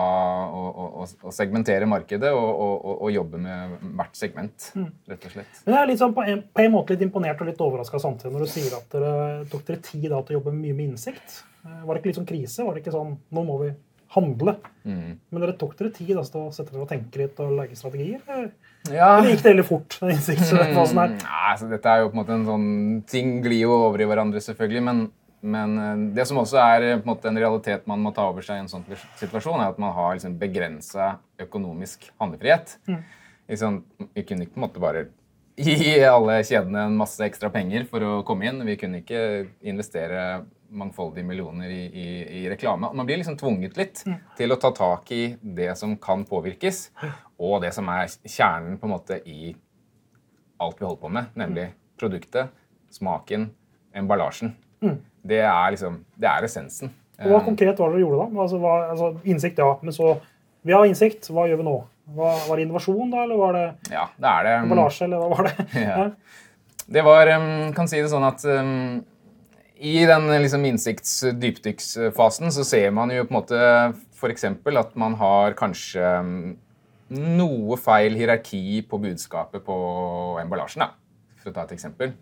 og, 0.49 0.83
og, 0.83 1.15
og, 1.23 1.31
segmentere 1.33 1.89
markedet 1.89 2.33
og, 2.35 2.91
og, 2.99 3.07
jobbe 3.15 3.41
med 3.41 3.79
hvert 4.01 4.19
segment, 4.19 4.69
rett 5.09 5.29
og 5.31 5.37
slett. 5.37 5.63
Men 5.65 5.77
jeg 5.77 5.81
er 5.81 5.91
litt 5.93 6.03
sånn 6.03 6.17
på, 6.17 6.27
en, 6.29 6.43
på 6.51 6.65
en 6.65 6.75
måte 6.75 6.97
litt 6.97 7.07
imponert 7.07 7.41
og 7.41 7.49
litt 7.49 7.65
overraska 7.65 8.03
samtidig 8.03 8.35
når 8.35 8.45
du 8.45 8.53
sier 8.53 8.77
at 8.77 8.93
dere 8.93 9.15
tok 9.53 9.65
dere 9.69 9.85
tid 9.87 10.11
da, 10.11 10.21
til 10.21 10.37
å 10.37 10.41
jobbe 10.41 10.55
mye 10.59 10.77
med 10.77 10.91
innsikt. 10.91 11.41
Eh, 11.63 11.81
Var 11.87 11.95
det 11.95 12.03
ikke 12.03 12.13
litt 12.13 12.21
sånn 12.21 12.29
krise? 12.29 12.67
Var 12.67 12.75
det 12.77 12.85
ikke 12.85 12.95
sånn 12.99 13.17
nå 13.33 13.47
må 13.49 13.59
vi 13.63 13.73
handle? 14.17 14.59
Mm. 14.85 15.17
Men 15.31 15.45
dere 15.47 15.57
tok 15.61 15.79
dere 15.79 15.95
tid 15.95 16.15
altså, 16.17 16.35
til 16.35 16.45
å 16.45 16.53
sette 16.59 16.75
dere 16.75 16.85
og 16.85 16.93
tenke 16.93 17.23
litt 17.23 17.41
og 17.45 17.57
lage 17.61 17.79
strategier? 17.79 18.21
Eller, 18.27 18.53
Ja. 18.91 19.19
eller 19.19 19.31
gikk 19.31 19.43
det 19.45 19.51
veldig 19.53 19.65
fort? 19.69 19.97
innsiktsfasen 20.03 20.99
her? 20.99 21.13
Mm, 21.13 21.19
Nei, 21.23 21.53
så 21.61 21.69
Dette 21.71 21.91
er 21.93 22.03
jo 22.03 22.09
på 22.11 22.17
en 22.17 22.21
måte 22.23 22.35
en 22.35 22.47
sånn 22.49 22.69
Ting 23.13 23.37
glir 23.45 23.63
jo 23.67 23.77
over 23.89 24.03
i 24.03 24.09
hverandre, 24.11 24.43
selvfølgelig. 24.43 24.83
Men, 24.89 25.03
men 25.55 25.77
eh, 25.79 26.03
det 26.19 26.27
som 26.29 26.41
også 26.43 26.59
er 26.65 26.87
eh, 26.89 26.97
på 26.99 27.07
en 27.07 27.13
måte 27.15 27.31
en 27.31 27.39
realitet 27.39 27.87
man 27.91 28.03
må 28.03 28.11
ta 28.17 28.27
over 28.31 28.43
seg 28.47 28.59
i 28.59 28.65
en 28.65 28.71
sånn 28.73 28.85
situasjon, 29.21 29.61
er 29.63 29.71
at 29.75 29.79
man 29.83 29.95
har 29.95 30.17
liksom 30.19 30.35
begrensa 30.41 31.13
økonomisk 31.47 32.09
handlefrihet. 32.23 32.77
Liksom, 33.51 33.83
vi 34.15 34.23
kunne 34.27 34.47
ikke 34.47 34.57
på 34.57 34.63
en 34.63 34.67
måte 34.67 34.83
bare 34.83 35.07
gi 35.57 36.05
alle 36.05 36.39
kjedene 36.47 36.87
en 36.89 36.97
masse 36.97 37.23
ekstra 37.27 37.51
penger 37.53 37.85
for 37.91 38.05
å 38.05 38.13
komme 38.27 38.49
inn. 38.49 38.63
Vi 38.67 38.77
kunne 38.81 39.03
ikke 39.03 39.23
investere 39.69 40.43
mangfoldige 40.73 41.27
millioner 41.29 41.69
i, 41.69 41.83
i, 41.85 42.07
i 42.41 42.45
reklame. 42.49 42.89
Man 42.97 43.07
blir 43.09 43.21
liksom 43.21 43.37
tvunget 43.37 43.77
litt 43.77 44.05
til 44.39 44.55
å 44.55 44.57
ta 44.61 44.71
tak 44.73 45.11
i 45.13 45.35
det 45.43 45.75
som 45.77 45.99
kan 46.01 46.25
påvirkes, 46.29 46.87
og 47.37 47.61
det 47.65 47.75
som 47.77 47.91
er 47.93 48.09
kjernen 48.25 48.79
på 48.81 48.89
en 48.89 48.95
måte 48.95 49.21
i 49.29 49.53
alt 50.63 50.81
vi 50.81 50.87
holder 50.87 51.03
på 51.03 51.13
med, 51.13 51.37
nemlig 51.37 51.69
produktet, 52.01 52.53
smaken, 52.95 53.51
emballasjen. 53.95 54.55
Det 55.23 55.43
er 55.45 55.75
liksom, 55.75 56.01
det 56.19 56.29
er 56.31 56.49
essensen. 56.49 56.91
Og 57.23 57.31
Hva 57.31 57.43
konkret 57.45 57.79
var 57.79 57.93
det 57.93 58.01
dere 58.01 58.07
gjorde 58.07 58.25
da? 58.25 58.43
Altså, 58.43 58.59
hva, 58.63 58.73
altså, 58.91 59.13
innsikt, 59.29 59.61
ja. 59.61 59.77
Men 59.83 59.95
så 59.95 60.17
Vi 60.63 60.73
har 60.73 60.87
innsikt. 60.87 61.27
Hva 61.35 61.49
gjør 61.51 61.59
vi 61.59 61.65
nå? 61.67 61.75
Hva, 62.11 62.33
var 62.49 62.59
det 62.59 62.67
innovasjon, 62.67 63.11
da? 63.13 63.23
Eller 63.23 63.39
var 63.39 63.53
det 63.57 63.65
Ja, 63.93 64.09
det 64.19 64.33
det. 64.49 64.55
emballasje, 64.65 65.05
eller 65.07 65.23
hva 65.23 65.29
var 65.37 65.49
det? 65.49 65.67
Ja. 65.87 66.11
Det 66.93 67.05
var 67.07 67.29
um, 67.39 67.73
Kan 67.77 67.89
si 67.89 68.01
det 68.03 68.11
sånn 68.11 68.27
at 68.27 68.43
um, 68.45 69.05
i 69.83 70.03
den 70.07 70.27
liksom, 70.43 70.65
innsikts-dypdykksfasen 70.67 72.53
så 72.55 72.65
ser 72.67 72.91
man 72.95 73.11
jo 73.11 73.25
på 73.27 73.33
en 73.33 73.39
måte 73.41 73.63
f.eks. 74.19 74.45
at 74.47 74.93
man 74.99 75.17
har 75.19 75.57
kanskje 75.59 76.03
um, 76.23 76.35
noe 77.13 77.79
feil 77.81 78.15
hierarki 78.17 78.83
på 78.89 78.99
budskapet 79.03 79.65
på 79.67 79.77
emballasjen. 80.43 80.85
Da, 80.87 80.93
for 81.43 81.51
å 81.51 81.57
ta 81.57 81.65
et 81.67 81.75
eksempel. 81.75 82.15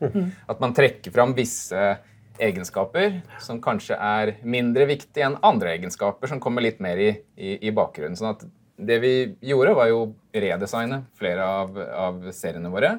At 0.48 0.62
man 0.62 0.72
trekker 0.76 1.12
fram 1.14 1.34
visse 1.36 1.98
egenskaper 2.40 3.20
som 3.42 3.60
kanskje 3.62 3.98
er 4.00 4.34
mindre 4.42 4.86
viktige 4.88 5.26
enn 5.28 5.36
andre 5.44 5.74
egenskaper 5.76 6.30
som 6.32 6.40
kommer 6.40 6.64
litt 6.64 6.80
mer 6.80 6.96
i, 6.96 7.10
i, 7.36 7.58
i 7.68 7.74
bakgrunnen. 7.76 8.16
Sånn 8.16 8.32
at 8.32 8.46
det 8.86 8.98
vi 9.02 9.14
gjorde, 9.50 9.76
var 9.76 9.90
jo 9.90 10.02
redesigne 10.32 11.02
flere 11.18 11.46
av, 11.46 11.78
av 11.78 12.26
seriene 12.34 12.72
våre 12.72 12.96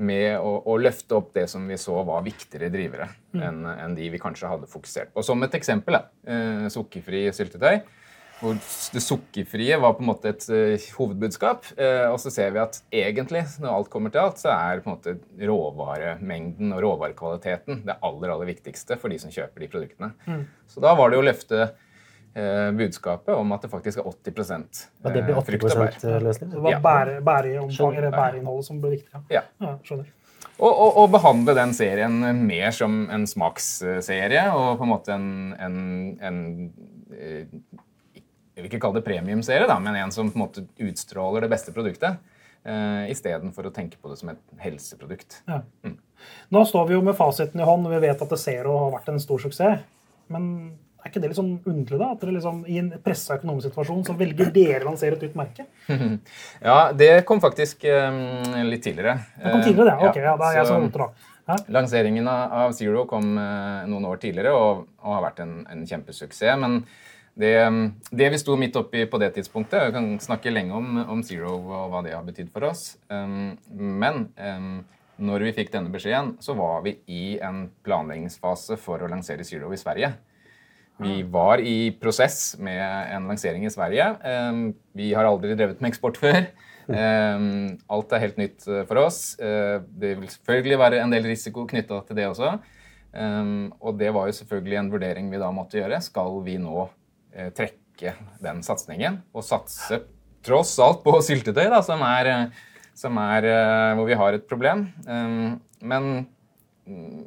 med 0.00 0.38
å, 0.40 0.52
å 0.64 0.76
løfte 0.80 1.16
opp 1.18 1.32
det 1.36 1.46
som 1.50 1.66
vi 1.68 1.76
så 1.80 2.00
var 2.06 2.24
viktigere 2.26 2.70
drivere 2.72 3.10
enn 3.36 3.64
en 3.68 3.96
de 3.96 4.08
vi 4.12 4.20
kanskje 4.20 4.50
hadde 4.50 4.70
fokusert 4.70 5.12
på. 5.12 5.24
Som 5.26 5.44
et 5.44 5.54
eksempel, 5.58 5.98
eh, 6.24 6.68
sukkerfri 6.72 7.26
syltetøy. 7.36 7.82
Hvor 8.38 8.54
det 8.94 9.00
sukkerfrie 9.02 9.80
var 9.82 9.96
på 9.98 10.04
en 10.04 10.08
måte 10.12 10.30
et 10.30 10.44
uh, 10.46 10.84
hovedbudskap. 10.94 11.72
Eh, 11.74 12.04
og 12.06 12.20
så 12.22 12.30
ser 12.30 12.52
vi 12.54 12.60
at 12.62 12.76
egentlig, 12.94 13.40
når 13.58 13.72
alt 13.72 13.90
kommer 13.90 14.14
til 14.14 14.22
alt, 14.22 14.38
så 14.38 14.52
er 14.54 14.84
på 14.84 14.92
en 14.92 14.94
måte 14.94 15.16
råvaremengden 15.50 16.70
og 16.76 16.84
råvarekvaliteten 16.84 17.82
det 17.88 17.98
aller, 17.98 18.30
aller 18.30 18.52
viktigste 18.52 18.94
for 19.02 19.10
de 19.10 19.18
som 19.18 19.34
kjøper 19.34 19.64
de 19.64 19.70
produktene. 19.72 20.12
Så 20.70 20.84
da 20.84 20.94
var 20.94 21.10
det 21.10 21.18
å 21.18 21.26
løfte 21.26 21.72
budskapet 22.78 23.34
om 23.34 23.52
at 23.52 23.64
det 23.64 23.70
faktisk 23.72 23.98
er 23.98 24.06
80 24.06 24.38
ja, 25.02 25.10
det 25.10 25.24
blir 25.24 25.34
eh, 25.34 25.40
80 25.40 25.48
frukt 25.48 25.64
og 25.64 25.80
bær. 25.80 26.20
løsning? 26.22 26.50
Det 26.52 26.62
var 26.62 26.70
Ja. 26.70 26.78
bære, 26.84 27.16
eller 27.16 28.10
bæreinnholdet 28.14 28.64
som 28.64 28.80
ble 28.80 28.90
viktig. 28.98 29.22
Ja. 29.30 29.42
Ja, 29.60 29.74
skjønner. 29.82 30.06
Og, 30.58 30.72
og, 30.72 30.96
og 30.98 31.10
behandle 31.14 31.54
den 31.54 31.72
serien 31.74 32.18
mer 32.46 32.72
som 32.74 33.04
en 33.14 33.26
smaksserie 33.30 34.42
og 34.50 34.78
på 34.78 34.86
en 34.86 34.90
måte 34.90 35.14
en, 35.14 35.28
en, 35.54 35.76
en 36.18 36.40
eh, 37.14 37.46
Jeg 38.56 38.64
vil 38.64 38.72
ikke 38.72 38.80
kalle 38.82 38.98
det 38.98 39.06
premiumserie, 39.06 39.68
da, 39.70 39.76
men 39.78 39.94
en 39.94 40.10
som 40.10 40.32
på 40.32 40.38
en 40.38 40.42
måte 40.42 40.64
utstråler 40.82 41.46
det 41.46 41.50
beste 41.52 41.70
produktet. 41.72 42.18
Uh, 42.66 43.06
Istedenfor 43.06 43.68
å 43.68 43.70
tenke 43.72 44.00
på 44.02 44.10
det 44.10 44.16
som 44.18 44.32
et 44.32 44.40
helseprodukt. 44.58 45.38
Ja. 45.46 45.60
Nå 46.50 46.64
står 46.66 46.88
vi 46.88 46.96
jo 46.96 47.04
med 47.06 47.14
fasiten 47.16 47.62
i 47.62 47.64
hånd, 47.68 47.86
og 47.86 47.94
vi 47.94 48.00
vet 48.02 48.18
at 48.20 48.32
det 48.34 48.40
Zero 48.42 48.74
har 48.82 48.90
vært 48.96 49.12
en 49.12 49.22
stor 49.22 49.38
suksess. 49.44 49.84
Men 50.34 50.48
Er 50.98 51.12
ikke 51.12 51.20
det 51.22 51.30
litt 51.30 51.38
sånn 51.38 51.54
underlig, 51.62 51.98
da? 52.00 52.10
At 52.12 52.22
dere 52.22 52.34
liksom, 52.34 52.60
i 52.66 52.78
en 52.80 52.88
pressa 53.04 53.36
økonomisk 53.38 53.70
situasjon 53.70 54.04
så 54.08 54.14
velger 54.18 54.50
dere 54.54 54.82
å 54.82 54.88
lansere 54.90 55.14
et 55.14 55.26
nytt 55.28 55.36
merke? 55.38 55.66
Ja, 56.68 56.78
det 56.92 57.12
kom 57.28 57.40
faktisk 57.42 57.86
um, 57.86 58.18
litt 58.66 58.82
tidligere. 58.84 59.14
Det 59.38 59.52
kom 59.52 59.62
tidligere, 59.62 59.94
det? 59.94 60.08
Ok, 60.10 60.18
ja, 60.24 60.34
da 60.40 60.50
er 60.50 60.58
jeg 60.58 60.70
som 60.70 60.86
roter, 60.88 61.04
da. 61.06 61.34
Hæ? 61.48 61.56
Lanseringen 61.72 62.26
av 62.28 62.74
Zero 62.76 63.06
kom 63.08 63.38
eh, 63.40 63.86
noen 63.88 64.04
år 64.04 64.18
tidligere 64.20 64.50
og, 64.52 64.82
og 65.00 65.14
har 65.14 65.22
vært 65.30 65.38
en, 65.46 65.54
en 65.72 65.86
kjempesuksess. 65.88 66.58
Men 66.60 66.82
det, 67.38 67.54
det 68.10 68.28
vi 68.34 68.40
sto 68.42 68.58
midt 68.60 68.76
oppi 68.76 69.06
på 69.08 69.20
det 69.22 69.30
tidspunktet 69.36 69.86
Jeg 69.86 69.94
kan 69.94 70.10
snakke 70.20 70.52
lenge 70.52 70.76
om, 70.76 70.98
om 71.06 71.22
Zero 71.24 71.54
og 71.56 71.92
hva 71.92 72.02
det 72.04 72.12
har 72.16 72.26
betydd 72.26 72.50
for 72.52 72.68
oss. 72.68 72.98
Um, 73.08 73.54
men 73.72 74.26
um, 74.36 74.82
når 75.18 75.48
vi 75.48 75.54
fikk 75.56 75.72
denne 75.72 75.94
beskjeden, 75.94 76.34
så 76.44 76.54
var 76.58 76.82
vi 76.84 76.98
i 77.10 77.38
en 77.42 77.64
planleggingsfase 77.86 78.76
for 78.82 79.00
å 79.00 79.08
lansere 79.10 79.46
Zero 79.46 79.72
i 79.72 79.80
Sverige. 79.80 80.12
Vi 80.98 81.22
var 81.22 81.60
i 81.62 81.92
prosess 81.94 82.56
med 82.58 82.82
en 83.14 83.28
lansering 83.30 83.62
i 83.66 83.70
Sverige. 83.70 84.08
Um, 84.24 84.62
vi 84.98 85.12
har 85.14 85.28
aldri 85.28 85.54
drevet 85.54 85.78
med 85.82 85.92
eksport 85.92 86.18
før. 86.18 86.48
Um, 86.90 87.76
alt 87.94 88.14
er 88.14 88.24
helt 88.24 88.40
nytt 88.40 88.66
uh, 88.66 88.82
for 88.88 89.04
oss. 89.04 89.36
Uh, 89.38 89.78
det 89.86 90.16
vil 90.18 90.32
selvfølgelig 90.32 90.80
være 90.80 91.02
en 91.04 91.14
del 91.14 91.28
risiko 91.30 91.68
knytta 91.70 92.00
til 92.08 92.18
det 92.18 92.26
også. 92.32 92.56
Um, 93.14 93.70
og 93.78 93.98
det 94.00 94.10
var 94.14 94.26
jo 94.28 94.36
selvfølgelig 94.40 94.80
en 94.80 94.90
vurdering 94.92 95.30
vi 95.30 95.40
da 95.40 95.52
måtte 95.54 95.78
gjøre. 95.78 96.02
Skal 96.02 96.40
vi 96.46 96.58
nå 96.60 96.88
uh, 96.88 97.50
trekke 97.54 98.16
den 98.42 98.64
satsingen 98.66 99.22
og 99.34 99.46
satse 99.46 100.02
tross 100.46 100.74
alt 100.82 101.04
på 101.06 101.14
syltetøy, 101.22 101.66
da, 101.70 101.78
som 101.84 102.02
er, 102.06 102.48
som 102.96 103.16
er 103.20 103.46
hvor 103.98 104.06
vi 104.06 104.16
har 104.16 104.36
et 104.36 104.44
problem? 104.48 104.84
Men 105.82 106.06
mm, 106.86 107.24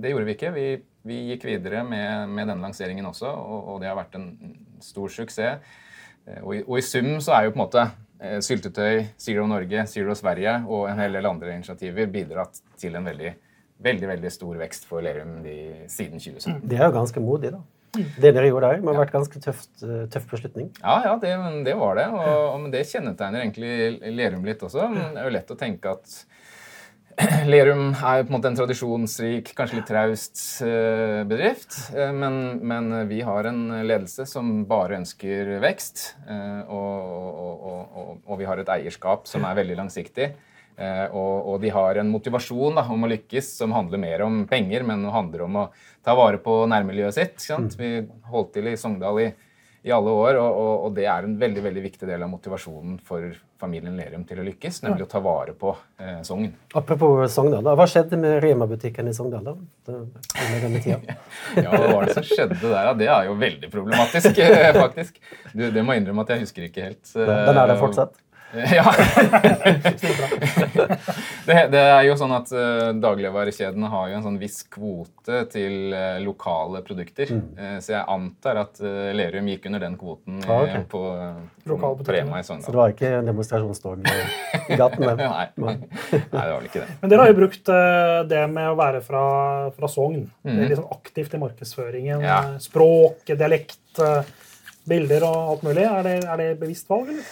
det 0.00 0.14
gjorde 0.14 0.24
vi 0.24 0.32
ikke. 0.32 0.52
Vi, 0.56 0.64
vi 1.04 1.18
gikk 1.30 1.44
videre 1.48 1.82
med, 1.84 2.28
med 2.32 2.48
denne 2.48 2.64
lanseringen 2.64 3.06
også, 3.10 3.28
og, 3.28 3.68
og 3.74 3.80
det 3.82 3.90
har 3.90 3.98
vært 3.98 4.14
en 4.18 4.28
stor 4.84 5.08
suksess. 5.12 5.60
Eh, 6.26 6.40
Og 6.42 6.54
i, 6.56 6.62
og 6.64 6.78
i 6.80 6.84
sum 6.86 7.10
så 7.20 7.34
er 7.36 7.44
jo 7.48 7.52
på 7.54 7.58
en 7.60 7.64
måte 7.66 7.82
eh, 8.20 8.38
syltetøy, 8.40 9.04
Zero 9.20 9.46
Norge, 9.50 9.86
Zero 9.90 10.14
Sverige 10.16 10.56
og 10.64 10.86
en 10.88 10.98
hel 11.02 11.12
del 11.18 11.28
andre 11.28 11.52
initiativer 11.58 12.08
bidratt 12.12 12.62
til 12.80 12.96
en 12.96 13.04
veldig, 13.04 13.34
veldig, 13.84 14.08
veldig 14.14 14.32
stor 14.32 14.56
vekst 14.64 14.88
for 14.88 15.04
Lerum 15.04 15.42
de, 15.44 15.58
siden 15.92 16.16
2017. 16.22 16.62
Det 16.72 16.80
er 16.80 16.86
jo 16.88 16.96
ganske 16.96 17.20
modig, 17.24 17.52
da. 17.58 17.62
Det 17.94 18.32
dere 18.34 18.48
gjorde 18.48 18.72
der, 18.72 18.80
må 18.82 18.90
ha 18.90 19.04
vært 19.04 19.12
ganske 19.14 19.38
tøft, 19.44 19.68
eh, 19.86 20.06
tøff 20.10 20.24
beslutning. 20.32 20.72
Ja, 20.80 20.96
ja, 21.04 21.12
det, 21.22 21.34
det 21.68 21.76
var 21.78 21.94
det. 22.00 22.08
Og, 22.10 22.40
og 22.56 22.64
det 22.72 22.80
kjennetegner 22.90 23.44
egentlig 23.44 24.14
Lerum 24.16 24.48
litt 24.48 24.64
også. 24.66 24.88
Det 24.96 25.04
er 25.20 25.28
jo 25.28 25.34
lett 25.36 25.52
å 25.54 25.58
tenke 25.60 25.92
at 25.92 26.16
Lerum 27.46 27.92
er 27.94 28.24
på 28.24 28.30
en 28.32 28.34
måte 28.34 28.50
en 28.50 28.56
tradisjonsrik, 28.58 29.52
kanskje 29.54 29.78
litt 29.78 29.86
traust 29.90 30.40
eh, 30.66 31.20
bedrift. 31.28 31.76
Eh, 31.94 32.10
Men, 32.16 32.58
men 32.66 32.88
vi 33.10 33.20
har 33.22 33.46
en 33.50 33.68
ledelse 33.86 34.26
som 34.26 34.64
bare 34.66 34.98
ønsker 34.98 35.54
vekst. 35.62 36.16
eh, 36.26 36.62
Og, 36.66 37.12
og, 37.44 37.68
og, 37.70 38.18
og, 38.26 38.34
vi 38.40 38.48
har 38.48 38.58
et 38.58 38.72
eierskap 38.78 39.28
som 39.30 39.46
er 39.46 39.60
veldig 39.62 39.78
langsiktig. 39.84 40.32
Og, 40.74 41.34
og 41.52 41.60
de 41.62 41.70
har 41.70 42.00
en 42.00 42.08
motivasjon 42.10 42.74
da, 42.74 42.82
om 42.90 43.04
å 43.06 43.08
lykkes 43.12 43.46
som 43.60 43.70
handler 43.76 44.00
mer 44.02 44.24
om 44.24 44.40
penger, 44.50 44.82
men 44.82 45.04
handler 45.06 45.44
om 45.46 45.58
å 45.60 45.68
ta 46.02 46.16
vare 46.18 46.40
på 46.42 46.64
nærmiljøet 46.66 47.14
sitt. 47.14 47.36
Sant? 47.44 47.76
Vi 47.78 48.00
holdt 48.32 48.50
til 48.56 48.66
i 48.66 48.74
Sogndal 48.74 49.20
i, 49.22 49.28
i 49.84 49.92
alle 49.92 50.10
år, 50.16 50.38
og, 50.40 50.54
og, 50.62 50.84
og 50.86 50.94
det 50.96 51.04
er 51.12 51.26
en 51.26 51.34
veldig 51.40 51.62
veldig 51.66 51.82
viktig 51.84 52.06
del 52.08 52.22
av 52.24 52.30
motivasjonen 52.32 52.94
for 53.04 53.34
familien 53.60 53.96
Lerum 54.00 54.22
til 54.28 54.40
å 54.40 54.44
lykkes, 54.46 54.78
nemlig 54.84 55.04
å 55.04 55.08
ta 55.12 55.20
vare 55.24 55.52
på 55.56 55.74
eh, 56.00 56.22
Sogn. 56.24 56.48
Apropos 56.76 57.28
Sogndal, 57.32 57.68
hva 57.76 57.86
skjedde 57.88 58.16
med 58.20 58.38
Rema-butikken 58.44 59.08
i 59.08 59.14
Sogndal? 59.16 59.44
da? 59.84 59.98
Ja, 61.60 61.68
hva 61.70 61.84
var 61.92 62.08
det 62.08 62.16
som 62.16 62.26
skjedde 62.26 62.58
der? 62.62 62.80
Ja, 62.88 62.94
det 62.98 63.08
er 63.12 63.28
jo 63.28 63.36
veldig 63.40 63.70
problematisk, 63.72 64.40
eh, 64.40 64.70
faktisk. 64.76 65.20
Du, 65.52 65.66
det 65.68 65.84
må 65.84 65.94
jeg 65.94 66.02
innrømme 66.04 66.24
at 66.24 66.32
jeg 66.34 66.44
husker 66.46 66.66
ikke 66.70 66.88
helt. 66.88 67.04
eh, 67.20 67.28
Den 67.50 67.60
er 67.60 67.72
der 67.74 67.80
fortsatt? 67.80 68.16
Ja. 68.54 68.94
det, 71.46 71.68
det 71.72 71.80
er 71.80 72.02
jo 72.06 72.14
sånn 72.18 72.32
at 72.34 72.50
uh, 72.54 72.90
dagligvarekjedene 73.00 73.88
har 73.92 74.08
jo 74.10 74.14
en 74.18 74.24
sånn 74.26 74.38
viss 74.40 74.58
kvote 74.72 75.36
til 75.52 75.94
uh, 75.94 76.18
lokale 76.24 76.82
produkter. 76.86 77.26
Eh, 77.34 77.76
så 77.84 77.88
jeg 77.96 78.04
antar 78.14 78.54
at 78.64 78.74
uh, 78.84 78.88
Lerum 79.16 79.46
gikk 79.52 79.62
under 79.70 79.80
den 79.84 79.96
kvoten 80.00 80.34
Ah, 80.44 80.62
okay. 80.64 80.82
på, 80.90 81.00
uh, 81.16 81.20
Lokale 81.70 81.94
på. 82.00 82.02
Rema 82.14 82.34
i 82.40 82.42
Så 82.46 82.52
det 82.60 82.78
var 82.78 82.88
ikke 82.94 83.10
demonstrasjonstog 83.26 83.96
i 84.04 84.06
gaten? 84.80 85.04
Nei, 85.04 85.14
nei, 85.56 85.74
det 86.12 86.22
var 86.32 86.54
vel 86.58 86.68
ikke 86.68 86.82
det. 86.84 86.88
Men 87.02 87.08
dere 87.12 87.20
har 87.24 87.30
jo 87.32 87.38
brukt 87.40 87.66
det 88.30 88.42
med 88.52 88.66
å 88.70 88.78
være 88.78 89.00
fra, 89.04 89.24
fra 89.76 89.88
Sogn 89.90 90.22
Mm. 90.44 90.58
Det 90.60 90.66
er 90.74 90.78
sånn 90.78 90.92
aktivt 90.92 91.32
i 91.34 91.38
markedsføringen. 91.40 92.18
Ja. 92.22 92.36
Språk, 92.62 93.18
dialekt, 93.26 93.98
bilder 94.88 95.22
og 95.26 95.36
alt 95.54 95.62
mulig. 95.66 95.84
Er 95.88 96.02
det, 96.06 96.14
er 96.28 96.36
det 96.42 96.48
bevisst 96.60 96.88
valg, 96.92 97.06
eller? 97.10 97.24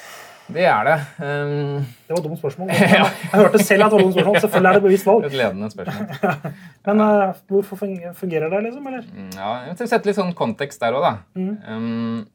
Det 0.52 0.64
er 0.66 0.84
det. 0.88 0.96
Um, 1.22 1.84
Det 2.06 2.12
var 2.12 2.18
et 2.18 2.24
dumt 2.26 2.38
spørsmål. 2.40 2.68
Jeg 2.72 3.06
hørte 3.32 3.60
selv 3.62 3.84
at 3.86 3.92
det 3.92 3.96
var 3.96 4.00
et 4.00 4.04
dumt 4.04 4.16
spørsmål. 4.16 4.40
Selvfølgelig 4.42 4.70
er 4.70 4.78
det 4.78 4.82
bevisst 4.86 5.06
valg. 5.06 5.24
et 5.28 5.36
ledende 5.38 5.70
spørsmål. 5.70 6.06
Men 6.86 7.00
uh, 7.06 7.34
hvorfor 7.48 7.80
fungerer 8.18 8.48
det, 8.52 8.62
liksom? 8.66 8.86
Eller? 8.90 9.06
Mm, 9.14 9.30
Ja, 9.38 9.52
jeg 9.68 9.76
vil 9.78 9.90
sette 9.94 10.10
litt 10.10 10.18
sånn 10.18 10.34
kontekst 10.38 10.82
der 10.82 10.98
òg, 10.98 11.06
da. 11.06 11.14
Um, 11.72 12.26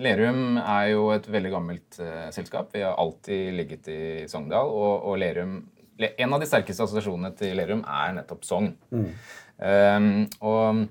Lerum 0.00 0.56
er 0.62 0.86
jo 0.92 1.08
et 1.16 1.26
veldig 1.28 1.50
gammelt 1.52 1.98
uh, 2.00 2.28
selskap. 2.32 2.70
Vi 2.76 2.84
har 2.86 2.94
alltid 3.02 3.52
ligget 3.58 3.90
i 3.90 4.00
Sogndal. 4.30 4.70
Og, 4.70 5.10
og 5.10 5.18
Lerum, 5.20 5.58
en 6.00 6.32
av 6.36 6.40
de 6.40 6.48
sterkeste 6.48 6.86
assosiasjonene 6.86 7.34
til 7.36 7.56
Lerum 7.58 7.82
er 7.84 8.14
nettopp 8.20 8.46
Sogn. 8.46 8.70
Um, 9.60 10.12
og 10.40 10.86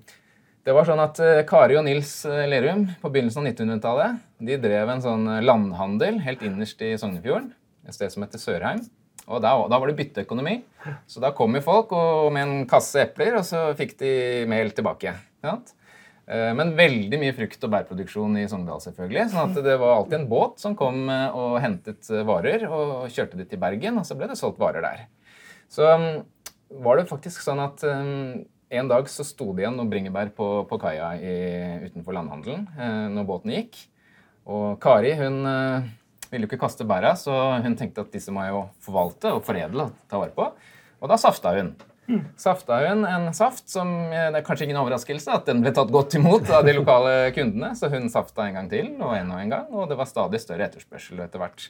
det 0.68 0.76
var 0.76 0.88
sånn 0.88 1.00
at 1.02 1.20
eh, 1.24 1.42
Kari 1.48 1.78
og 1.80 1.86
Nils 1.88 2.12
eh, 2.28 2.44
Lerum 2.50 2.84
på 3.00 3.12
begynnelsen 3.14 3.46
av 3.46 3.54
1900-tallet 3.54 4.20
de 4.50 4.58
drev 4.60 4.92
en 4.92 5.04
sånn 5.04 5.26
eh, 5.32 5.44
landhandel 5.46 6.20
helt 6.26 6.44
innerst 6.46 6.84
i 6.84 6.92
Sognefjorden, 7.00 7.54
et 7.88 7.96
sted 7.96 8.12
som 8.12 8.26
heter 8.26 8.42
Sørheim. 8.42 8.84
Og 9.30 9.40
da, 9.44 9.54
da 9.70 9.78
var 9.80 9.90
det 9.90 9.98
bytteøkonomi. 10.00 10.56
Så 11.08 11.22
da 11.22 11.30
kom 11.38 11.54
jo 11.56 11.62
folk 11.64 11.92
og, 11.96 12.32
med 12.34 12.48
en 12.48 12.70
kasse 12.70 13.04
epler, 13.04 13.38
og 13.38 13.46
så 13.46 13.68
fikk 13.78 13.94
de 14.00 14.14
mel 14.50 14.72
tilbake. 14.74 15.14
sant? 15.44 15.76
Men 16.26 16.72
veldig 16.78 17.18
mye 17.22 17.36
frukt- 17.38 17.64
og 17.66 17.72
bærproduksjon 17.74 18.40
i 18.42 18.48
Sogndal, 18.50 18.82
selvfølgelig. 18.82 19.28
sånn 19.30 19.54
at 19.54 19.62
det 19.66 19.76
var 19.82 20.00
alltid 20.00 20.18
en 20.18 20.28
båt 20.32 20.62
som 20.62 20.74
kom 20.78 21.10
og 21.10 21.60
hentet 21.62 22.10
varer 22.26 22.66
og 22.70 23.06
kjørte 23.14 23.38
det 23.38 23.48
til 23.52 23.62
Bergen, 23.62 24.02
og 24.02 24.06
så 24.06 24.18
ble 24.18 24.32
det 24.32 24.38
solgt 24.38 24.62
varer 24.62 24.86
der. 24.86 25.06
Så 25.70 25.86
um, 25.94 26.08
var 26.82 26.98
det 26.98 27.10
faktisk 27.10 27.46
sånn 27.46 27.62
at 27.62 27.86
um, 27.86 28.42
en 28.70 28.90
dag 28.90 29.10
så 29.10 29.26
sto 29.26 29.50
det 29.54 29.64
igjen 29.64 29.78
noen 29.80 29.90
bringebær 29.90 30.32
på, 30.38 30.48
på 30.70 30.80
kaia 30.82 31.14
i, 31.18 31.36
utenfor 31.90 32.16
landhandelen 32.16 32.68
eh, 32.78 33.06
når 33.16 33.28
båten 33.30 33.54
gikk. 33.56 33.80
Og 34.50 34.78
Kari 34.82 35.16
hun 35.18 35.42
eh, 35.50 35.88
ville 36.30 36.46
jo 36.46 36.52
ikke 36.52 36.62
kaste 36.62 36.86
bæra, 36.90 37.16
så 37.18 37.34
hun 37.64 37.78
tenkte 37.78 38.06
at 38.06 38.14
disse 38.14 38.34
må 38.34 38.46
jeg 38.46 38.54
jo 38.54 38.66
forvalte 38.86 39.34
og 39.34 39.46
foredle 39.48 39.90
og 39.90 40.04
ta 40.10 40.22
vare 40.22 40.36
på. 40.36 40.50
Og 41.00 41.10
da 41.10 41.18
safta 41.22 41.56
hun. 41.58 41.74
Safta 42.42 42.80
hun 42.88 43.04
en 43.06 43.28
saft 43.38 43.68
som 43.70 43.90
eh, 44.10 44.30
Det 44.34 44.40
er 44.40 44.46
kanskje 44.46 44.66
ingen 44.66 44.80
overraskelse 44.82 45.34
at 45.34 45.50
den 45.50 45.62
ble 45.66 45.74
tatt 45.76 45.92
godt 45.94 46.18
imot 46.18 46.50
av 46.54 46.66
de 46.66 46.74
lokale 46.78 47.18
kundene, 47.38 47.76
så 47.78 47.90
hun 47.94 48.10
safta 48.14 48.48
en 48.48 48.58
gang 48.62 48.72
til 48.72 48.96
og 48.98 49.14
en 49.18 49.34
og 49.34 49.42
en 49.44 49.54
gang, 49.58 49.70
og 49.74 49.90
det 49.90 49.98
var 50.00 50.10
stadig 50.10 50.42
større 50.42 50.70
etterspørsel 50.70 51.22
etter 51.26 51.42
hvert. 51.42 51.70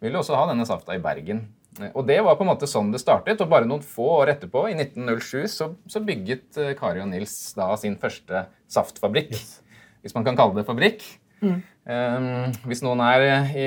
Vi 0.00 0.08
ville 0.08 0.20
også 0.20 0.36
ha 0.36 0.48
denne 0.50 0.66
safta 0.68 0.96
i 0.96 1.00
Bergen. 1.04 1.46
Eh, 1.80 1.90
Og 1.94 2.06
det 2.06 2.20
var 2.24 2.36
på 2.38 2.44
en 2.46 2.52
måte 2.52 2.68
sånn 2.70 2.92
det 2.94 3.00
startet. 3.02 3.40
Og 3.42 3.50
bare 3.50 3.68
noen 3.68 3.82
få 3.84 4.06
år 4.20 4.34
etterpå, 4.36 4.68
i 4.70 4.76
1907, 4.78 5.44
så, 5.50 5.70
så 5.90 6.02
bygget 6.04 6.60
eh, 6.62 6.72
Kari 6.78 7.02
og 7.04 7.10
Nils 7.12 7.34
da 7.58 7.72
sin 7.80 7.96
første 8.00 8.46
saftfabrikk. 8.70 9.34
Hvis 10.04 10.14
man 10.16 10.24
kan 10.26 10.36
kalle 10.38 10.58
det 10.60 10.66
fabrikk. 10.68 11.04
Um, 11.44 12.52
hvis 12.64 12.80
noen 12.80 13.00
er 13.04 13.22
i, 13.52 13.64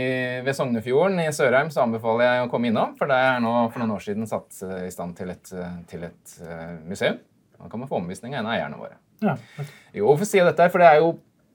i, 0.00 0.04
ved 0.46 0.56
Sognefjorden 0.56 1.18
i 1.20 1.26
Sørheim, 1.36 1.68
så 1.72 1.82
anbefaler 1.84 2.24
jeg 2.24 2.46
å 2.46 2.50
komme 2.52 2.70
innom. 2.70 2.94
For 2.96 3.10
det 3.10 3.18
er 3.20 3.42
nå 3.44 3.52
for 3.72 3.82
noen 3.82 3.92
år 3.98 4.04
siden 4.04 4.28
satt 4.30 4.62
eh, 4.64 4.86
i 4.86 4.92
stand 4.94 5.18
til 5.18 5.32
et, 5.34 5.50
eh, 5.52 5.74
til 5.90 6.06
et 6.08 6.36
eh, 6.40 6.78
museum. 6.88 7.18
Da 7.60 7.68
kan 7.68 7.82
man 7.82 7.90
få 7.90 7.98
omvisning 8.00 8.32
av 8.32 8.40
en 8.40 8.48
av 8.48 8.56
eierne 8.56 8.80
våre. 8.80 8.96
Ja. 9.20 9.34
Jo, 9.92 10.06
hvorfor 10.08 10.24
sier 10.24 10.40
jeg 10.46 10.48
dette? 10.48 10.64
her? 10.64 10.72
For 10.72 10.80
det 10.80 10.88
er 10.88 11.02
jo 11.02 11.10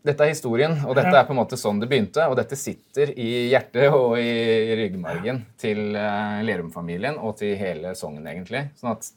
dette 0.05 0.25
er 0.25 0.31
historien, 0.31 0.77
og 0.85 0.95
dette 0.97 1.11
er 1.11 1.25
på 1.27 1.33
en 1.33 1.39
måte 1.41 1.57
sånn 1.59 1.81
det 1.81 1.89
begynte. 1.91 2.27
Og 2.29 2.37
dette 2.39 2.57
sitter 2.59 3.11
i 3.17 3.49
hjertet 3.51 3.89
og 3.89 4.15
i, 4.21 4.75
ryggmargen 4.79 5.43
til 5.61 5.97
uh, 5.97 6.41
Lerum-familien 6.45 7.17
og 7.17 7.37
til 7.41 7.55
hele 7.59 7.95
Sogn, 7.97 8.21
egentlig. 8.23 8.67
Sånn 8.77 8.93
at 8.93 9.09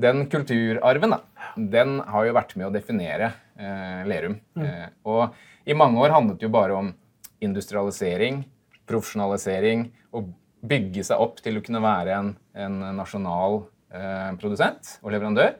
den 0.00 0.26
kulturarven, 0.30 1.14
da, 1.14 1.20
den 1.56 1.98
har 2.08 2.26
jo 2.26 2.36
vært 2.36 2.54
med 2.56 2.68
å 2.68 2.74
definere 2.74 3.32
eh, 3.60 4.04
Lerum. 4.08 4.38
Eh, 4.56 4.86
og 5.08 5.34
i 5.68 5.76
mange 5.76 6.00
år 6.00 6.14
handlet 6.14 6.40
det 6.40 6.48
jo 6.48 6.54
bare 6.54 6.78
om 6.78 6.92
industrialisering, 7.44 8.42
profesjonalisering, 8.88 9.90
og 10.16 10.32
bygge 10.62 11.04
seg 11.06 11.20
opp 11.20 11.42
til 11.42 11.58
å 11.58 11.64
kunne 11.64 11.82
være 11.82 12.16
en, 12.16 12.32
en 12.56 12.80
nasjonal 12.96 13.60
eh, 13.92 14.32
produsent 14.40 14.96
og 15.02 15.12
leverandør. 15.14 15.56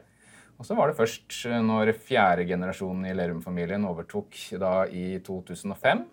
Og 0.61 0.67
så 0.67 0.75
var 0.77 0.91
det 0.91 0.97
først 0.99 1.39
eh, 1.49 1.59
når 1.65 1.93
fjerde 2.05 2.45
generasjon 2.47 3.05
i 3.09 3.13
Lerum-familien 3.17 3.85
overtok 3.89 4.37
da 4.61 4.83
i 4.87 5.17
2005, 5.25 6.03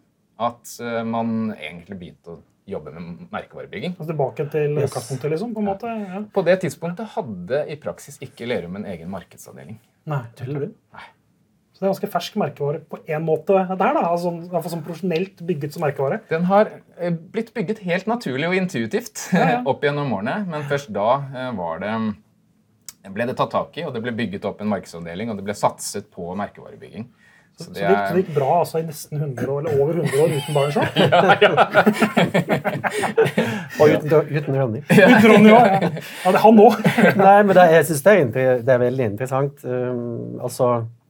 at 0.41 0.73
eh, 0.81 1.03
man 1.07 1.53
egentlig 1.57 1.99
begynte 2.01 2.35
å 2.35 2.41
jobbe 2.71 2.93
med 2.95 3.29
merkevarebygging. 3.35 3.97
Altså 3.99 4.13
tilbake 4.13 4.45
til 4.53 4.77
Yes. 4.79 4.91
utgangspunktet, 4.91 5.31
liksom? 5.35 5.55
på 5.57 5.63
en 5.63 5.69
måte. 5.73 5.93
Ja. 6.07 6.21
På 6.35 6.45
det 6.47 6.59
tidspunktet 6.65 7.15
hadde 7.17 7.65
i 7.73 7.77
praksis 7.83 8.19
ikke 8.23 8.47
Lerum 8.49 8.77
en 8.79 8.87
egen 8.91 9.11
markedsavdeling. 9.11 9.81
Nei. 10.11 10.21
Tuller 10.39 10.69
du? 10.69 10.77
Nei. 10.95 11.07
Så 11.75 11.83
det 11.83 11.89
er 11.89 11.93
ganske 11.95 12.11
fersk 12.13 12.35
merkevare 12.37 12.81
på 12.93 12.99
én 13.09 13.23
måte 13.25 13.57
der, 13.57 13.77
da. 13.97 14.03
Altså, 14.05 14.33
i 14.37 14.49
hvert 14.53 14.65
fall 14.67 14.75
sånn 14.75 14.85
profesjonelt 14.85 15.41
bygget 15.49 15.75
som 15.75 15.83
merkevare. 15.87 16.21
Den 16.31 16.45
har 16.51 16.69
eh, 16.99 17.11
blitt 17.11 17.53
bygget 17.57 17.81
helt 17.89 18.07
naturlig 18.11 18.51
og 18.51 18.57
intuitivt 18.59 19.27
Ja, 19.33 19.63
opp 19.71 19.83
gjennom 19.87 20.13
årene, 20.19 20.43
men 20.51 20.67
først 20.71 20.93
da 20.95 21.09
var 21.57 21.81
det 21.83 21.95
ble 23.09 23.25
det 23.31 23.37
tatt 23.39 23.55
tak 23.55 23.79
i, 23.81 23.87
og 23.89 23.95
det 23.95 24.03
ble 24.05 24.13
bygget 24.13 24.45
opp 24.51 24.61
en 24.61 24.69
markedsavdeling, 24.69 25.31
og 25.33 25.41
det 25.41 25.47
ble 25.47 25.55
satset 25.57 26.11
på 26.13 26.27
merkevarebygging. 26.37 27.09
Så 27.61 27.69
det, 27.75 27.83
gikk, 27.85 27.99
det 27.99 28.21
gikk 28.23 28.31
bra 28.39 28.51
altså, 28.63 28.79
i 28.81 28.85
nesten 28.89 29.17
100 29.21 29.51
år, 29.53 29.59
eller 29.61 29.73
over 29.83 29.93
100 30.01 30.23
år 30.23 30.29
uten 30.39 30.55
Barneshop? 30.57 30.89
Og 33.81 33.85
uten, 33.91 34.09
uten 34.31 34.55
Ronny. 34.57 34.81
Uten 34.97 35.29
Ronny 35.29 35.51
òg. 35.53 35.67
Ja. 35.67 35.73
ja, 35.91 36.29
det 36.31 36.31
er 36.31 36.45
han 36.47 36.63
òg. 36.63 36.75
Nei, 37.21 37.41
men 37.45 37.53
det, 37.59 37.65
jeg 37.75 37.85
syns 37.91 38.05
det, 38.07 38.13
er 38.15 38.19
det 38.65 38.73
er 38.77 38.81
veldig 38.81 39.05
interessant. 39.11 39.55
Um, 39.67 40.41
altså, 40.41 40.67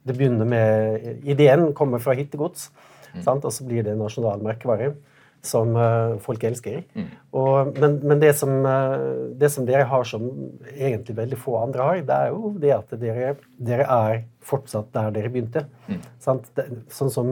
det 0.06 0.14
begynner 0.18 0.46
med 0.50 0.66
Ideen 1.28 1.62
kommer 1.76 1.98
fra 2.02 2.12
hittegods, 2.18 2.60
sant? 3.22 3.44
og 3.44 3.52
så 3.54 3.60
blir 3.68 3.82
det 3.86 3.92
en 3.94 4.02
nasjonal 4.02 4.40
merkevare 4.42 4.88
som 5.42 5.72
uh, 5.76 6.18
folk 6.20 6.42
elsker. 6.44 6.82
Og, 7.36 7.76
men 7.80 7.98
men 8.04 8.20
det, 8.20 8.34
som, 8.36 8.50
uh, 8.66 9.30
det 9.40 9.48
som 9.52 9.66
dere 9.68 9.86
har 9.88 10.04
som 10.08 10.26
egentlig 10.74 11.16
veldig 11.16 11.38
få 11.40 11.56
andre 11.62 11.86
har, 11.86 12.02
det 12.04 12.18
er 12.18 12.34
jo 12.34 12.52
det 12.60 12.74
at 12.76 12.92
dere, 13.00 13.34
dere 13.56 13.86
er 13.86 14.22
fortsatt 14.44 14.88
der 14.92 15.10
dere 15.14 15.30
begynte. 15.32 15.62
Sant? 16.20 16.48
Det, 16.56 16.64
sånn 16.92 17.12
som 17.12 17.30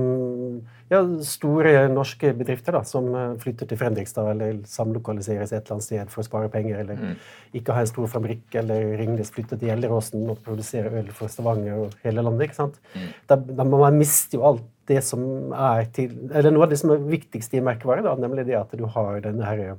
ja, 0.92 1.02
store 1.24 1.88
norske 1.92 2.32
bedrifter 2.36 2.76
da, 2.78 2.82
som 2.88 3.10
uh, 3.12 3.36
flytter 3.42 3.68
til 3.68 3.80
Fredrikstad 3.80 4.32
eller 4.32 4.62
samlokaliseres 4.68 5.52
et 5.52 5.60
eller 5.60 5.76
annet 5.76 5.88
sted 5.88 6.14
for 6.14 6.24
å 6.24 6.28
spare 6.30 6.52
penger, 6.52 6.80
eller 6.84 7.18
ikke 7.56 7.76
har 7.76 7.84
en 7.84 7.92
stor 7.92 8.08
fabrikk, 8.12 8.46
eller 8.62 8.94
Ringnes 9.00 9.32
flytter 9.34 9.60
til 9.60 9.72
Gjelleråsen 9.72 10.24
og 10.32 10.40
produserer 10.46 11.02
øl 11.02 11.12
for 11.16 11.32
Stavanger 11.32 11.84
og 11.84 12.00
hele 12.06 12.24
landet. 12.24 12.48
ikke 12.48 12.60
sant? 12.62 12.80
Da, 13.28 13.36
da 13.36 13.68
må 13.68 13.82
man 13.84 14.00
miste 14.00 14.38
jo 14.38 14.48
alt 14.48 14.66
det 14.88 15.02
som 15.04 15.52
er 15.52 15.84
til, 15.94 16.14
eller 16.32 16.50
noe 16.54 16.64
av 16.66 16.72
det 16.72 16.78
som 16.80 16.90
er 16.94 17.04
viktigst 17.12 17.54
i 17.54 17.60
merkevaret, 17.64 18.04
da, 18.06 18.14
nemlig 18.18 18.46
det 18.48 18.56
at 18.58 18.72
du 18.78 18.86
har 18.94 19.20
denne 19.24 19.44
her, 19.44 19.76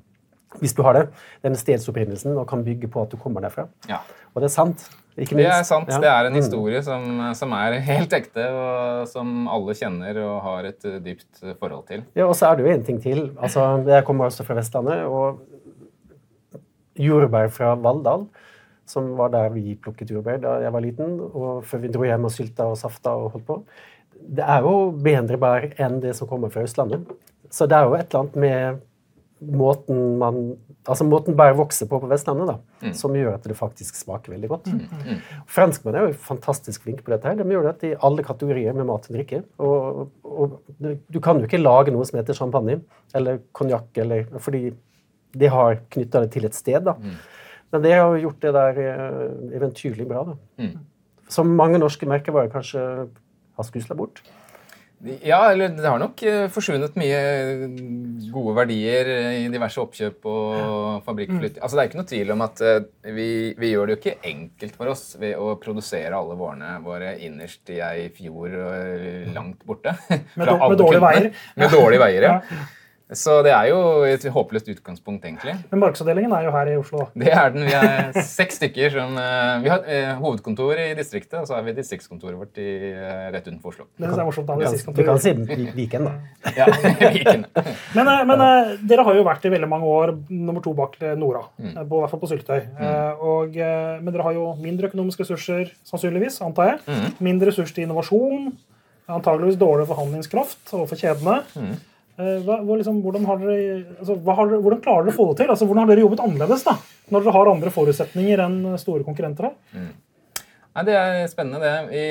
hvis 0.61 0.73
du 0.77 0.81
har 0.85 0.93
det, 0.97 1.03
denne 1.45 1.57
stedsopprinnelsen 1.59 2.37
og 2.37 2.47
kan 2.49 2.63
bygge 2.65 2.87
på 2.89 3.01
at 3.03 3.11
du 3.13 3.17
kommer 3.21 3.41
derfra. 3.45 3.67
Ja. 3.89 3.99
Og 4.33 4.41
det 4.43 4.49
er 4.51 4.53
sant. 4.55 4.87
Ikke 5.19 5.35
Det 5.35 5.45
er 5.51 5.63
sant. 5.67 5.89
Ja. 5.91 5.97
Det 5.99 6.07
er 6.07 6.25
en 6.29 6.33
Mm. 6.33 6.39
historie 6.39 6.81
som, 6.85 7.33
som 7.35 7.51
er 7.57 7.79
helt 7.83 8.13
ekte, 8.13 8.45
og 8.55 9.07
som 9.09 9.47
alle 9.51 9.73
kjenner 9.75 10.17
og 10.23 10.41
har 10.45 10.63
et 10.69 10.85
eh, 10.85 10.99
dypt 11.03 11.41
forhold 11.59 11.87
til. 11.89 12.03
Ja, 12.15 12.25
og 12.29 12.35
så 12.39 12.47
er 12.51 12.55
det 12.55 12.65
jo 12.65 12.71
en 12.71 12.83
ting 12.87 13.01
til. 13.03 13.23
Altså, 13.41 13.83
jeg 13.89 14.05
kommer 14.05 14.25
også 14.29 14.45
fra 14.45 14.55
Vestlandet. 14.55 15.03
og 15.09 15.41
Jordbær 16.99 17.47
fra 17.55 17.75
Valldal, 17.79 18.25
som 18.89 19.11
var 19.17 19.29
der 19.31 19.49
vi 19.53 19.75
plukket 19.79 20.09
jordbær 20.11 20.39
da 20.43 20.55
jeg 20.63 20.73
var 20.73 20.83
liten, 20.83 21.19
og 21.29 21.63
før 21.69 21.83
vi 21.83 21.91
dro 21.93 22.03
hjem 22.07 22.25
og 22.27 22.31
sylta 22.33 22.65
og 22.67 22.77
safta 22.77 23.13
og 23.15 23.31
holdt 23.35 23.45
på. 23.47 23.59
Det 24.27 24.43
er 24.45 24.61
jo 24.61 24.91
bedre 24.91 25.37
bær 25.41 25.69
enn 25.79 25.99
det 26.03 26.15
som 26.15 26.27
kommer 26.27 26.49
fra 26.53 26.61
Østlandet. 26.67 27.05
Så 27.49 27.65
det 27.67 27.77
er 27.77 27.83
jo 27.87 27.95
et 27.97 28.09
eller 28.13 28.19
annet 28.19 28.35
med 28.35 28.81
måten 29.41 30.17
man 30.19 30.57
Altså 30.89 31.05
måten 31.05 31.35
bær 31.37 31.53
vokser 31.53 31.85
på 31.85 31.99
på 32.01 32.07
Vestlandet, 32.09 32.47
da, 32.49 32.89
som 32.97 33.13
gjør 33.13 33.35
at 33.35 33.43
det 33.45 33.53
faktisk 33.57 33.93
smaker 33.99 34.31
veldig 34.33 34.47
godt. 34.49 34.69
Franskmenn 35.45 35.95
er 35.99 36.07
jo 36.07 36.13
fantastisk 36.17 36.81
flinke 36.81 37.03
på 37.05 37.11
dette. 37.13 37.27
her. 37.27 37.35
De 37.35 37.43
gjør 37.43 37.67
det 37.67 37.91
i 37.91 37.95
alle 38.01 38.23
kategorier 38.25 38.73
med 38.73 38.87
mat 38.87 39.05
og 39.05 39.13
drikke. 39.13 39.43
Og, 39.59 40.09
og 40.23 40.55
du, 40.79 41.19
kan 41.19 41.37
jo 41.37 41.45
ikke 41.45 41.61
lage 41.61 41.91
noe 41.93 42.05
som 42.09 42.17
heter 42.17 42.33
champagne 42.33 42.79
eller 43.13 43.37
konjakk, 43.53 43.91
eller- 44.01 44.25
fordi 44.39 44.73
de 45.37 45.47
har 45.47 45.75
knytta 45.91 46.21
det 46.21 46.31
til 46.31 46.45
et 46.45 46.55
sted. 46.55 46.81
da. 46.83 46.95
Men 47.71 47.81
det 47.83 47.91
har 47.93 48.15
jo 48.17 48.29
gjort 48.29 48.39
det 48.41 48.53
der 48.53 48.79
eh, 48.79 49.57
eventyrlig 49.59 50.07
bra. 50.07 50.23
da. 50.23 50.37
Som 51.29 51.53
mange 51.55 51.77
norske 51.77 52.07
merkevarer 52.09 52.49
kanskje 52.49 53.09
har 53.59 53.67
skusla 53.67 53.97
bort. 53.99 54.23
Ja, 55.23 55.45
eller 55.53 55.69
det 55.71 55.85
har 55.87 55.99
nok 56.01 56.19
eh, 56.27 56.49
forsvunnet 56.51 56.97
mye 56.99 57.19
gode 58.33 58.55
verdier 58.57 59.07
i 59.39 59.45
diverse 59.51 59.79
oppkjøp 59.79 60.25
og 60.27 61.05
fabrikkflytt. 61.05 61.59
Altså, 61.63 61.77
det 61.77 61.83
er 61.85 61.87
ikke 61.91 61.99
noe 62.01 62.09
tvil 62.09 62.33
om 62.35 62.43
at 62.43 62.63
eh, 62.67 62.81
vi, 63.15 63.27
vi 63.59 63.69
gjør 63.71 63.87
det 63.87 63.95
jo 63.95 63.99
ikke 64.01 64.17
enkelt 64.33 64.75
for 64.75 64.91
oss 64.91 65.05
ved 65.21 65.37
å 65.39 65.53
produsere 65.63 66.11
alle 66.19 66.35
vårene 66.39 66.73
våre 66.83 67.13
innerst 67.23 67.71
i 67.71 67.79
ei 67.85 68.09
fjord 68.17 68.57
eh, 68.59 69.29
langt 69.35 69.63
borte. 69.67 69.95
Med 70.09 70.51
dår- 70.51 70.65
med 70.67 70.83
dårlige 70.83 71.05
veier. 71.05 71.31
Med 71.63 71.73
dårlige 71.79 72.03
veier, 72.03 72.27
ja. 72.27 72.35
Så 73.09 73.39
det 73.41 73.49
er 73.49 73.71
jo 73.71 73.77
et 74.05 74.21
håpløst 74.29 74.67
utgangspunkt, 74.69 75.23
egentlig. 75.25 75.55
Men 75.71 75.79
markedsavdelingen 75.81 76.33
er 76.37 76.43
jo 76.45 76.51
her 76.53 76.69
i 76.69 76.75
Oslo. 76.77 77.07
Det 77.17 77.31
er 77.33 77.49
den. 77.55 77.63
Vi 77.65 77.73
er 77.73 78.19
seks 78.21 78.59
stykker 78.59 78.91
som 78.93 79.15
eh, 79.17 79.63
Vi 79.63 79.71
har 79.71 79.87
eh, 79.89 80.11
hovedkontor 80.19 80.77
i 80.77 80.91
distriktet, 80.97 81.39
og 81.41 81.47
så 81.49 81.57
har 81.57 81.65
vi 81.65 81.73
distriktskontoret 81.79 82.37
vårt 82.37 82.59
i, 82.61 82.67
eh, 82.93 83.23
rett 83.33 83.47
utenfor 83.49 83.73
Oslo. 83.73 83.87
Det 83.97 84.05
er 84.11 84.21
morsomt. 84.27 84.45
da, 84.45 84.59
Du 84.59 84.93
det 84.93 85.07
kan, 85.07 85.17
si 85.23 85.33
Viken, 85.73 86.05
da. 86.05 86.13
Ja, 86.53 86.69
Viken. 87.15 87.47
Men, 87.97 88.13
men 88.29 88.45
dere 88.93 89.07
har 89.09 89.17
jo 89.17 89.25
vært 89.25 89.49
i 89.49 89.53
veldig 89.57 89.71
mange 89.73 89.89
år 89.89 90.13
nummer 90.29 90.61
to 90.61 90.75
bak 90.77 90.99
Nora, 91.17 91.47
Mm. 91.59 91.73
på, 91.89 91.97
i 91.97 92.01
hvert 92.03 92.11
fall 92.13 92.21
på 92.21 92.29
syltetøy. 92.29 92.61
Mm. 92.77 93.25
Og, 93.25 93.55
men 94.05 94.13
dere 94.13 94.23
har 94.29 94.37
jo 94.37 94.45
mindre 94.61 94.87
økonomiske 94.91 95.25
ressurser, 95.25 95.73
sannsynligvis, 95.89 96.37
antar 96.45 96.75
jeg. 96.75 96.79
Mm. 96.87 97.17
Mindre 97.25 97.49
ressurser 97.49 97.73
til 97.75 97.87
innovasjon. 97.89 98.51
Antageligvis 99.09 99.57
dårlig 99.59 99.87
forhandlingskraft 99.89 100.73
overfor 100.77 100.99
kjedene. 101.01 101.39
Mm. 101.57 101.73
Eh, 102.19 102.41
Hva, 102.43 102.59
liksom, 102.75 102.99
hvordan, 103.03 103.25
har 103.29 103.39
dere, 103.39 103.77
altså, 103.95 104.17
har 104.27 104.51
hvordan 104.59 104.81
klarer 104.83 105.07
dere 105.07 105.13
å 105.13 105.17
få 105.17 105.29
det 105.31 105.39
til? 105.41 105.53
Altså, 105.53 105.67
hvordan 105.69 105.85
har 105.85 105.93
dere 105.93 106.03
jobbet 106.03 106.23
annerledes 106.25 106.65
da? 106.67 106.75
når 107.09 107.23
dere 107.25 107.33
har 107.33 107.49
andre 107.49 107.71
forutsetninger 107.73 108.43
enn 108.43 108.57
store 108.81 109.05
konkurrenter? 109.07 109.47
her? 109.49 109.87
Nei, 110.75 110.83
Det 110.85 110.97
er 110.99 111.23
spennende, 111.31 111.63
det. 111.63 111.73
Vi, 111.89 112.03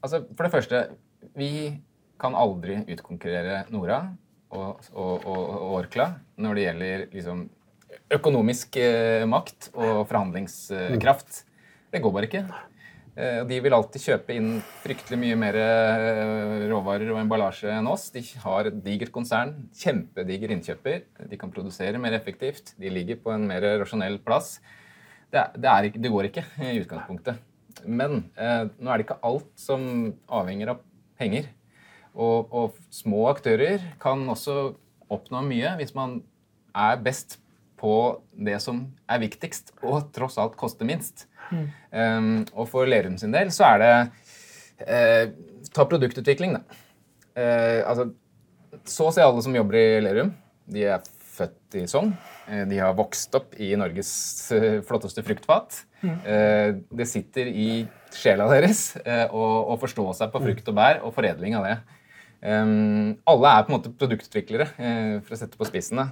altså, 0.00 0.24
for 0.34 0.46
det 0.46 0.52
første, 0.54 0.82
vi 1.36 1.52
kan 2.20 2.34
aldri 2.36 2.80
utkonkurrere 2.90 3.62
Nora 3.72 4.00
og, 4.50 4.80
og, 4.92 5.26
og, 5.28 5.44
og 5.60 5.76
Orkla 5.84 6.08
når 6.40 6.56
det 6.56 6.64
gjelder 6.66 7.04
liksom, 7.14 7.44
økonomisk 8.16 8.80
eh, 8.80 9.28
makt 9.28 9.70
og 9.76 10.02
forhandlingskraft. 10.10 11.44
Det 11.90 12.02
går 12.02 12.16
bare 12.16 12.28
ikke. 12.30 12.42
Eh, 13.18 13.40
og 13.42 13.48
de 13.50 13.58
vil 13.64 13.74
alltid 13.74 14.04
kjøpe 14.04 14.34
inn 14.36 14.50
fryktelig 14.84 15.18
mye 15.18 15.38
mer 15.38 15.58
eh, 15.58 16.66
råvarer 16.70 17.10
og 17.12 17.20
emballasje 17.22 17.72
enn 17.74 17.88
oss. 17.90 18.08
De 18.14 18.22
har 18.44 18.70
et 18.70 18.80
digert 18.84 19.12
konsern, 19.14 19.56
kjempediger 19.76 20.54
innkjøper. 20.54 21.04
De 21.30 21.40
kan 21.40 21.52
produsere 21.54 22.00
mer 22.02 22.14
effektivt. 22.18 22.74
De 22.80 22.92
ligger 22.92 23.20
på 23.22 23.34
en 23.34 23.46
mer 23.50 23.66
rasjonell 23.82 24.20
plass. 24.22 24.58
Det, 25.30 25.38
er, 25.38 25.54
det, 25.56 25.70
er 25.70 26.02
det 26.02 26.12
går 26.12 26.30
ikke 26.30 26.46
i 26.70 26.78
utgangspunktet. 26.82 27.42
Men 27.86 28.24
eh, 28.38 28.68
nå 28.78 28.90
er 28.90 29.00
det 29.00 29.08
ikke 29.08 29.22
alt 29.26 29.50
som 29.58 29.82
avhenger 30.30 30.74
av 30.74 30.84
penger. 31.20 31.50
Og, 32.14 32.50
og 32.50 32.78
små 32.94 33.28
aktører 33.30 33.82
kan 34.02 34.22
også 34.30 34.72
oppnå 35.10 35.42
mye 35.46 35.76
hvis 35.78 35.94
man 35.94 36.20
er 36.74 36.98
best 37.02 37.38
på 37.80 37.92
det 38.36 38.58
som 38.62 38.82
er 39.08 39.22
viktigst, 39.22 39.72
og 39.80 40.10
tross 40.14 40.36
alt 40.40 40.58
koster 40.60 40.86
minst. 40.88 41.24
Um, 41.50 42.28
og 42.54 42.68
for 42.70 42.88
Lerum 42.88 43.16
sin 43.20 43.34
del 43.34 43.50
så 43.54 43.72
er 43.72 43.82
det 43.82 43.92
uh, 44.86 45.24
Ta 45.70 45.84
produktutvikling, 45.86 46.56
da. 46.56 46.78
Uh, 47.36 47.80
altså, 47.86 48.08
så 48.88 49.08
å 49.08 49.14
si 49.14 49.22
alle 49.22 49.42
som 49.44 49.54
jobber 49.54 49.76
i 49.78 50.00
Lerum, 50.02 50.32
de 50.70 50.86
er 50.88 51.04
født 51.36 51.76
i 51.78 51.84
Sogn. 51.90 52.12
Eh, 52.48 52.64
De 52.68 52.78
har 52.80 52.96
vokst 52.98 53.34
opp 53.38 53.54
i 53.60 53.70
Norges 53.78 54.10
flotteste 54.86 55.22
fruktfat. 55.26 55.82
Mm. 56.00 56.16
Det 56.96 57.06
sitter 57.08 57.48
i 57.48 57.68
sjela 58.14 58.46
deres 58.50 58.94
å 59.30 59.76
forstå 59.80 60.06
seg 60.16 60.32
på 60.32 60.42
frukt 60.42 60.70
og 60.72 60.76
bær 60.76 61.00
og 61.06 61.14
foredling 61.16 61.56
av 61.58 61.66
det. 61.68 61.76
Alle 62.50 63.52
er 63.52 63.66
på 63.66 63.72
en 63.72 63.76
måte 63.76 63.92
produktutviklere, 64.00 64.68
for 65.20 65.36
å 65.36 65.40
sette 65.40 65.60
på 65.60 65.68
spissen. 65.68 66.02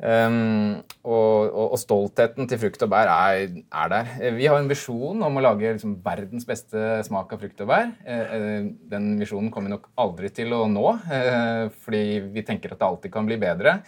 Um, 0.00 0.78
og, 1.04 1.50
og, 1.52 1.74
og 1.74 1.80
stoltheten 1.80 2.46
til 2.48 2.60
frukt 2.62 2.80
og 2.86 2.88
bær 2.88 3.10
er, 3.12 3.50
er 3.68 3.90
der. 3.92 4.12
Eh, 4.16 4.32
Vi 4.38 4.46
har 4.48 4.56
en 4.56 4.70
visjon 4.70 5.20
om 5.26 5.36
å 5.36 5.42
lage 5.44 5.74
liksom, 5.74 5.98
verdens 6.04 6.46
beste 6.48 7.02
smak 7.04 7.34
av 7.36 7.42
frukt 7.42 7.60
og 7.60 7.68
bær. 7.68 7.90
Uh, 8.06 8.70
Den 8.88 9.12
visjonen 9.20 9.50
kommer 9.52 9.68
vi 9.68 9.74
nok 9.74 9.90
aldri 10.00 10.32
til 10.32 10.54
å 10.56 10.62
nå, 10.72 10.86
uh, 11.04 11.66
fordi 11.84 12.02
vi 12.32 12.46
tenker 12.48 12.72
at 12.72 12.80
det 12.80 12.88
alltid 12.88 13.12
kan 13.12 13.28
bli 13.28 13.36
bedre. 13.40 13.80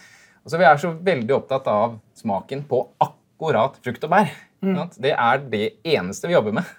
Og 0.43 0.53
så 0.53 0.61
Vi 0.61 0.69
er 0.69 0.81
så 0.81 0.93
veldig 0.93 1.37
opptatt 1.39 1.69
av 1.71 1.97
smaken 2.19 2.65
på 2.69 2.85
akkurat 3.01 3.81
frukt 3.81 4.05
og 4.05 4.13
bær. 4.13 4.29
Mm. 4.61 4.77
Det 4.93 5.17
er 5.17 5.45
det 5.49 5.65
eneste 5.95 6.29
vi 6.29 6.37
jobber 6.37 6.59
med. 6.59 6.73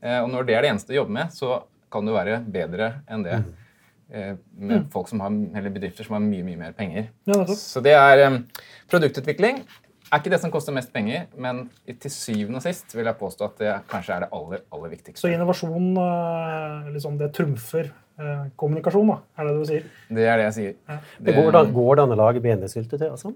Uh, 0.00 0.22
Og 0.22 0.32
når 0.32 0.48
det 0.48 0.56
er 0.56 0.64
det 0.64 0.72
eneste 0.72 0.94
vi 0.94 1.00
jobber 1.02 1.18
med, 1.20 1.36
så 1.36 1.60
kan 1.92 2.08
det 2.08 2.16
være 2.16 2.40
bedre 2.44 2.92
enn 3.08 3.24
det 3.24 3.36
eh, 3.36 3.48
med 4.08 4.86
folk 4.92 5.10
som 5.10 5.20
har, 5.20 5.34
eller 5.60 5.72
bedrifter 5.74 6.06
som 6.06 6.16
har 6.16 6.22
mye 6.24 6.46
mye 6.46 6.56
mer 6.56 6.72
penger. 6.76 7.10
Ja, 7.28 7.42
det 7.44 7.58
Så 7.60 7.82
det 7.84 7.92
er 7.92 8.22
um, 8.28 8.38
Produktutvikling 8.88 9.60
er 10.08 10.22
ikke 10.22 10.32
det 10.32 10.40
som 10.42 10.52
koster 10.52 10.74
mest 10.76 10.90
penger, 10.94 11.26
men 11.36 11.66
til 11.86 12.12
syvende 12.12 12.60
og 12.60 12.64
sist 12.64 12.94
vil 12.96 13.08
jeg 13.08 13.18
påstå 13.20 13.48
at 13.48 13.62
det 13.62 13.72
kanskje 13.90 14.16
er 14.16 14.24
det 14.24 14.30
aller, 14.38 14.64
aller 14.74 14.92
viktigste. 14.94 15.20
Så 15.20 15.32
innovasjon 15.32 15.90
eh, 16.00 16.90
liksom 16.94 17.18
det 17.20 17.30
trumfer 17.36 17.90
eh, 17.90 18.44
kommunikasjon, 18.60 19.12
da, 19.12 19.18
er 19.36 19.48
det 19.48 19.54
det 19.54 19.60
du 19.60 19.70
sier? 19.72 19.88
Det 20.18 20.26
er 20.26 20.40
det 20.40 20.46
jeg 20.48 20.58
sier. 20.58 21.00
Det 21.20 21.36
går, 21.36 21.50
da, 21.56 21.64
går 21.78 22.02
denne 22.02 22.18
laget 22.18 22.46
å 22.46 22.54
lage? 22.54 23.10
Altså? 23.10 23.34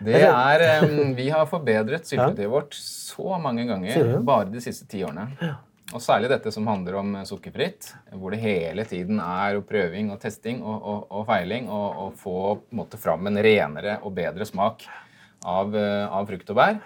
Det 0.00 0.22
er, 0.24 0.66
um, 0.86 1.10
vi 1.18 1.28
har 1.28 1.48
forbedret 1.50 2.08
syltetøyet 2.08 2.48
vårt 2.48 2.76
så 2.78 3.36
mange 3.42 3.66
ganger 3.68 4.16
bare 4.24 4.48
de 4.48 4.62
siste 4.64 4.88
ti 4.88 5.04
årene. 5.04 5.28
Og 5.90 6.02
særlig 6.02 6.28
dette 6.30 6.52
som 6.54 6.68
handler 6.70 7.00
om 7.00 7.14
sukkerfritt, 7.26 7.88
hvor 8.14 8.30
det 8.30 8.42
hele 8.44 8.84
tiden 8.86 9.18
er 9.22 9.58
prøving 9.66 10.12
og 10.14 10.20
testing 10.22 10.60
og, 10.62 10.76
og, 10.78 11.00
og 11.18 11.24
feiling, 11.26 11.66
og, 11.66 11.88
og 12.04 12.12
få 12.20 12.34
på 12.60 12.70
en 12.70 12.80
måte, 12.82 13.00
fram 13.00 13.26
en 13.26 13.40
renere 13.42 13.96
og 14.06 14.14
bedre 14.14 14.46
smak 14.46 14.84
av, 15.42 15.74
eh, 15.74 16.04
av 16.06 16.28
frukt 16.30 16.52
og 16.52 16.60
bær. 16.60 16.78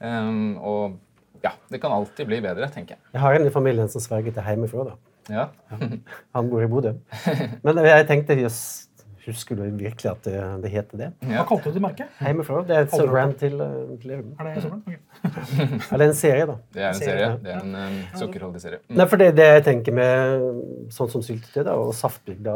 Um, 0.00 0.56
og 0.56 0.96
ja, 1.44 1.52
det 1.72 1.82
kan 1.82 1.92
alltid 1.92 2.28
bli 2.30 2.40
bedre, 2.44 2.68
tenker 2.72 2.96
jeg. 2.96 3.04
Jeg 3.12 3.24
har 3.26 3.36
en 3.36 3.46
i 3.48 3.52
familien 3.52 3.92
som 3.92 4.04
sverger 4.04 4.32
til 4.36 4.48
hjemmefra. 4.48 4.88
da. 4.88 4.96
Ja. 5.28 5.46
Han 6.36 6.50
bor 6.50 6.64
i 6.64 6.70
Bodø. 6.70 6.94
Men 7.66 7.82
jeg 7.84 8.08
tenkte 8.08 8.38
jøss, 8.40 8.60
Husker 9.26 9.58
du 9.58 9.62
virkelig 9.64 10.06
at 10.10 10.22
det, 10.22 10.40
det 10.62 10.70
heter 10.70 11.00
det? 11.00 11.06
Hva 11.26 11.42
kalte 11.48 11.72
du 11.72 11.74
det 11.74 11.82
merket? 11.82 12.10
Hjemmefra. 12.22 12.60
Det 12.68 12.76
er 12.76 12.84
et 12.84 12.92
hørt 12.94 13.36
til, 13.40 13.56
eh, 13.64 13.94
til. 14.02 14.12
Er 14.14 14.48
det 14.48 14.62
sånn? 14.62 14.82
Ok. 14.86 15.32
Eller 15.96 16.04
en 16.06 16.14
serie, 16.14 16.44
da. 16.46 16.56
Det 16.76 16.84
er 16.84 16.90
en 16.92 17.00
Serie. 17.00 17.30
Det 17.42 17.54
er 17.54 17.64
en 17.64 17.74
um, 17.74 17.96
sukkerholdig 18.20 18.62
serie. 18.62 18.82
Mm. 18.86 18.98
Nei, 19.00 19.06
for 19.10 19.22
det, 19.22 19.30
det 19.34 19.48
jeg 19.48 19.64
tenker 19.66 19.96
med 19.98 20.46
sånn 20.94 21.10
som 21.10 21.24
syltetøy 21.26 21.64
da, 21.66 21.74
og 21.74 21.90
saftbygda 21.98 22.54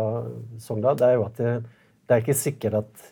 Sogndal, 0.62 1.00
det 1.00 1.08
er 1.08 1.18
jo 1.18 1.24
at 1.26 1.40
det, 1.40 1.56
det 2.06 2.16
er 2.16 2.22
ikke 2.22 2.38
sikkert 2.38 2.78
at 2.84 3.08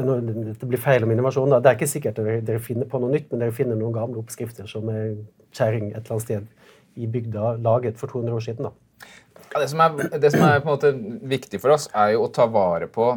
nå, 0.00 0.16
Dette 0.24 0.66
blir 0.66 0.80
feil 0.82 1.04
om 1.06 1.12
innovasjon. 1.12 1.52
da, 1.52 1.60
Det 1.60 1.70
er 1.70 1.78
ikke 1.78 1.90
sikkert 1.92 2.18
at 2.18 2.24
dere, 2.24 2.40
dere 2.48 2.62
finner 2.64 2.88
på 2.90 3.02
noe 3.02 3.12
nytt, 3.12 3.28
men 3.30 3.44
dere 3.44 3.54
finner 3.54 3.78
noen 3.78 3.94
gamle 3.94 4.22
oppskrifter 4.22 4.66
som 4.70 4.88
er 4.92 5.12
kjerring 5.54 5.92
et 5.92 6.00
eller 6.00 6.16
annet 6.16 6.26
sted 6.26 6.48
i 6.96 7.10
bygda 7.10 7.56
laget 7.62 8.00
for 8.00 8.10
200 8.10 8.34
år 8.34 8.48
siden. 8.48 8.70
da. 8.70 8.72
Ja, 9.52 9.60
det, 9.60 9.68
som 9.70 9.82
er, 9.84 10.18
det 10.18 10.30
som 10.32 10.44
er 10.46 10.60
på 10.62 10.68
en 10.68 10.72
måte 10.72 10.92
viktig 11.34 11.60
for 11.62 11.76
oss, 11.76 11.88
er 11.92 12.14
jo 12.14 12.24
å 12.26 12.32
ta 12.32 12.46
vare 12.50 12.88
på 12.90 13.12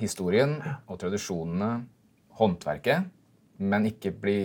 historien 0.00 0.56
og 0.88 0.98
tradisjonene, 1.00 1.70
håndverket, 2.40 3.10
men 3.60 3.90
ikke 3.90 4.14
bli 4.16 4.40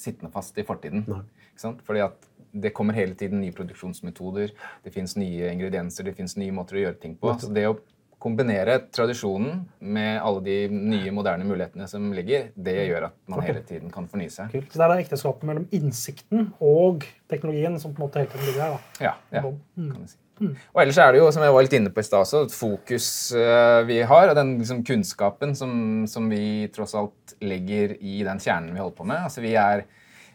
sittende 0.00 0.32
fast 0.34 0.58
i 0.58 0.66
fortiden. 0.66 1.04
Ikke 1.06 1.62
sant? 1.62 1.84
Fordi 1.86 2.02
at 2.02 2.26
det 2.50 2.72
kommer 2.74 2.96
hele 2.96 3.14
tiden 3.14 3.40
nye 3.44 3.54
produksjonsmetoder, 3.54 4.52
det 4.82 4.92
fins 4.94 5.14
nye 5.20 5.52
ingredienser, 5.52 6.08
det 6.08 6.16
fins 6.18 6.34
nye 6.40 6.54
måter 6.54 6.80
å 6.80 6.84
gjøre 6.84 6.98
ting 7.02 7.14
på. 7.20 7.36
Så 7.38 7.52
det 7.54 7.68
å 7.68 7.76
kombinere 8.20 8.76
tradisjonen 8.92 9.62
med 9.78 10.18
alle 10.20 10.42
de 10.44 10.56
nye, 10.68 11.12
moderne 11.14 11.46
mulighetene 11.48 11.86
som 11.88 12.10
ligger, 12.12 12.50
det 12.54 12.74
gjør 12.90 13.08
at 13.08 13.14
man 13.32 13.44
hele 13.46 13.62
tiden 13.66 13.92
kan 13.94 14.08
fornye 14.10 14.32
seg. 14.32 14.50
Kult. 14.52 14.68
Så 14.72 14.80
det 14.80 14.86
er 14.86 14.92
da 14.92 15.04
ekteskapet 15.04 15.46
mellom 15.48 15.68
innsikten 15.76 16.50
og 16.58 17.06
teknologien 17.32 17.78
som 17.80 17.94
på 17.94 18.02
en 18.02 18.08
måte 18.08 18.24
hele 18.24 18.32
tiden 18.34 18.50
ligger 18.50 18.66
her. 18.66 18.74
da. 18.74 19.06
Ja, 19.06 19.14
ja 19.38 19.44
kan 19.46 20.02
du 20.02 20.10
si. 20.10 20.18
Og 20.48 20.82
ellers 20.82 20.98
er 21.02 21.12
det 21.12 21.20
jo, 21.20 21.28
som 21.34 21.44
jeg 21.44 21.54
var 21.54 21.66
litt 21.66 21.76
inne 21.76 21.92
på 21.92 22.02
i 22.02 22.06
stad 22.06 22.24
også, 22.24 22.44
et 22.46 22.56
fokus 22.56 23.08
eh, 23.36 23.80
vi 23.88 24.00
har, 24.08 24.30
og 24.30 24.38
den 24.38 24.54
liksom, 24.60 24.82
kunnskapen 24.86 25.52
som, 25.58 25.72
som 26.10 26.30
vi 26.32 26.70
tross 26.74 26.96
alt 26.98 27.36
legger 27.44 27.96
i 28.00 28.22
den 28.26 28.40
kjernen 28.42 28.72
vi 28.74 28.82
holder 28.82 28.96
på 28.96 29.08
med. 29.10 29.26
Altså 29.28 29.44
vi 29.44 29.52
er 29.60 29.84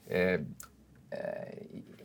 eh, 0.10 0.38
eh, 1.16 1.52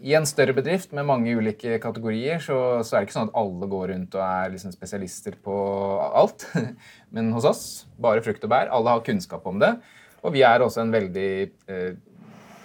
I 0.01 0.17
en 0.17 0.29
større 0.29 0.57
bedrift 0.57 0.95
med 0.97 1.09
mange 1.09 1.37
ulike 1.37 1.77
kategorier 1.83 2.41
så, 2.41 2.81
så 2.81 2.97
er 2.97 3.03
det 3.03 3.11
ikke 3.11 3.19
sånn 3.19 3.33
at 3.33 3.41
alle 3.43 3.71
går 3.75 3.93
rundt 3.93 4.17
og 4.17 4.25
er 4.25 4.55
liksom 4.57 4.73
spesialister 4.73 5.37
på 5.45 5.57
alt. 6.09 6.49
Men 7.15 7.33
hos 7.37 7.49
oss 7.49 7.65
bare 8.01 8.25
frukt 8.25 8.45
og 8.49 8.55
bær. 8.55 8.73
Alle 8.73 8.97
har 8.97 9.05
kunnskap 9.05 9.45
om 9.51 9.61
det. 9.61 9.75
Og 10.25 10.33
vi 10.35 10.45
er 10.45 10.65
også 10.65 10.83
en 10.85 10.93
veldig 10.93 11.33
eh, 11.69 11.93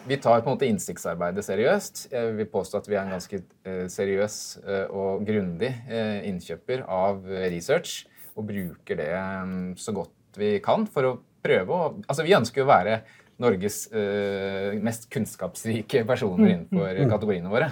vi 0.08 0.18
tar 0.22 0.42
på 0.42 0.50
en 0.50 0.56
måte 0.56 0.68
innsiktsarbeidet 0.70 1.46
seriøst. 1.46 2.06
Jeg 2.14 2.34
vil 2.38 2.50
påstå 2.52 2.82
at 2.82 2.90
vi 2.90 2.98
er 2.98 3.04
en 3.04 3.16
ganske 3.16 3.40
eh, 3.42 3.86
seriøs 3.92 4.38
eh, 4.62 4.86
og 4.94 5.26
grundig 5.28 5.72
eh, 5.90 6.26
innkjøper 6.30 6.86
av 6.92 7.26
research, 7.54 8.04
og 8.36 8.50
bruker 8.50 9.00
det 9.00 9.12
mm, 9.16 9.70
så 9.80 9.96
godt 9.96 10.40
vi 10.40 10.58
kan 10.64 10.84
for 10.92 11.08
å 11.08 11.14
prøve 11.46 11.72
å 11.72 11.84
Altså, 12.04 12.26
vi 12.26 12.36
ønsker 12.36 12.66
å 12.66 12.70
være 12.70 13.00
Norges 13.42 13.90
mest 14.80 15.10
kunnskapsrike 15.12 16.06
personer 16.08 16.54
innenfor 16.54 17.02
kategoriene 17.12 17.52
våre. 17.52 17.68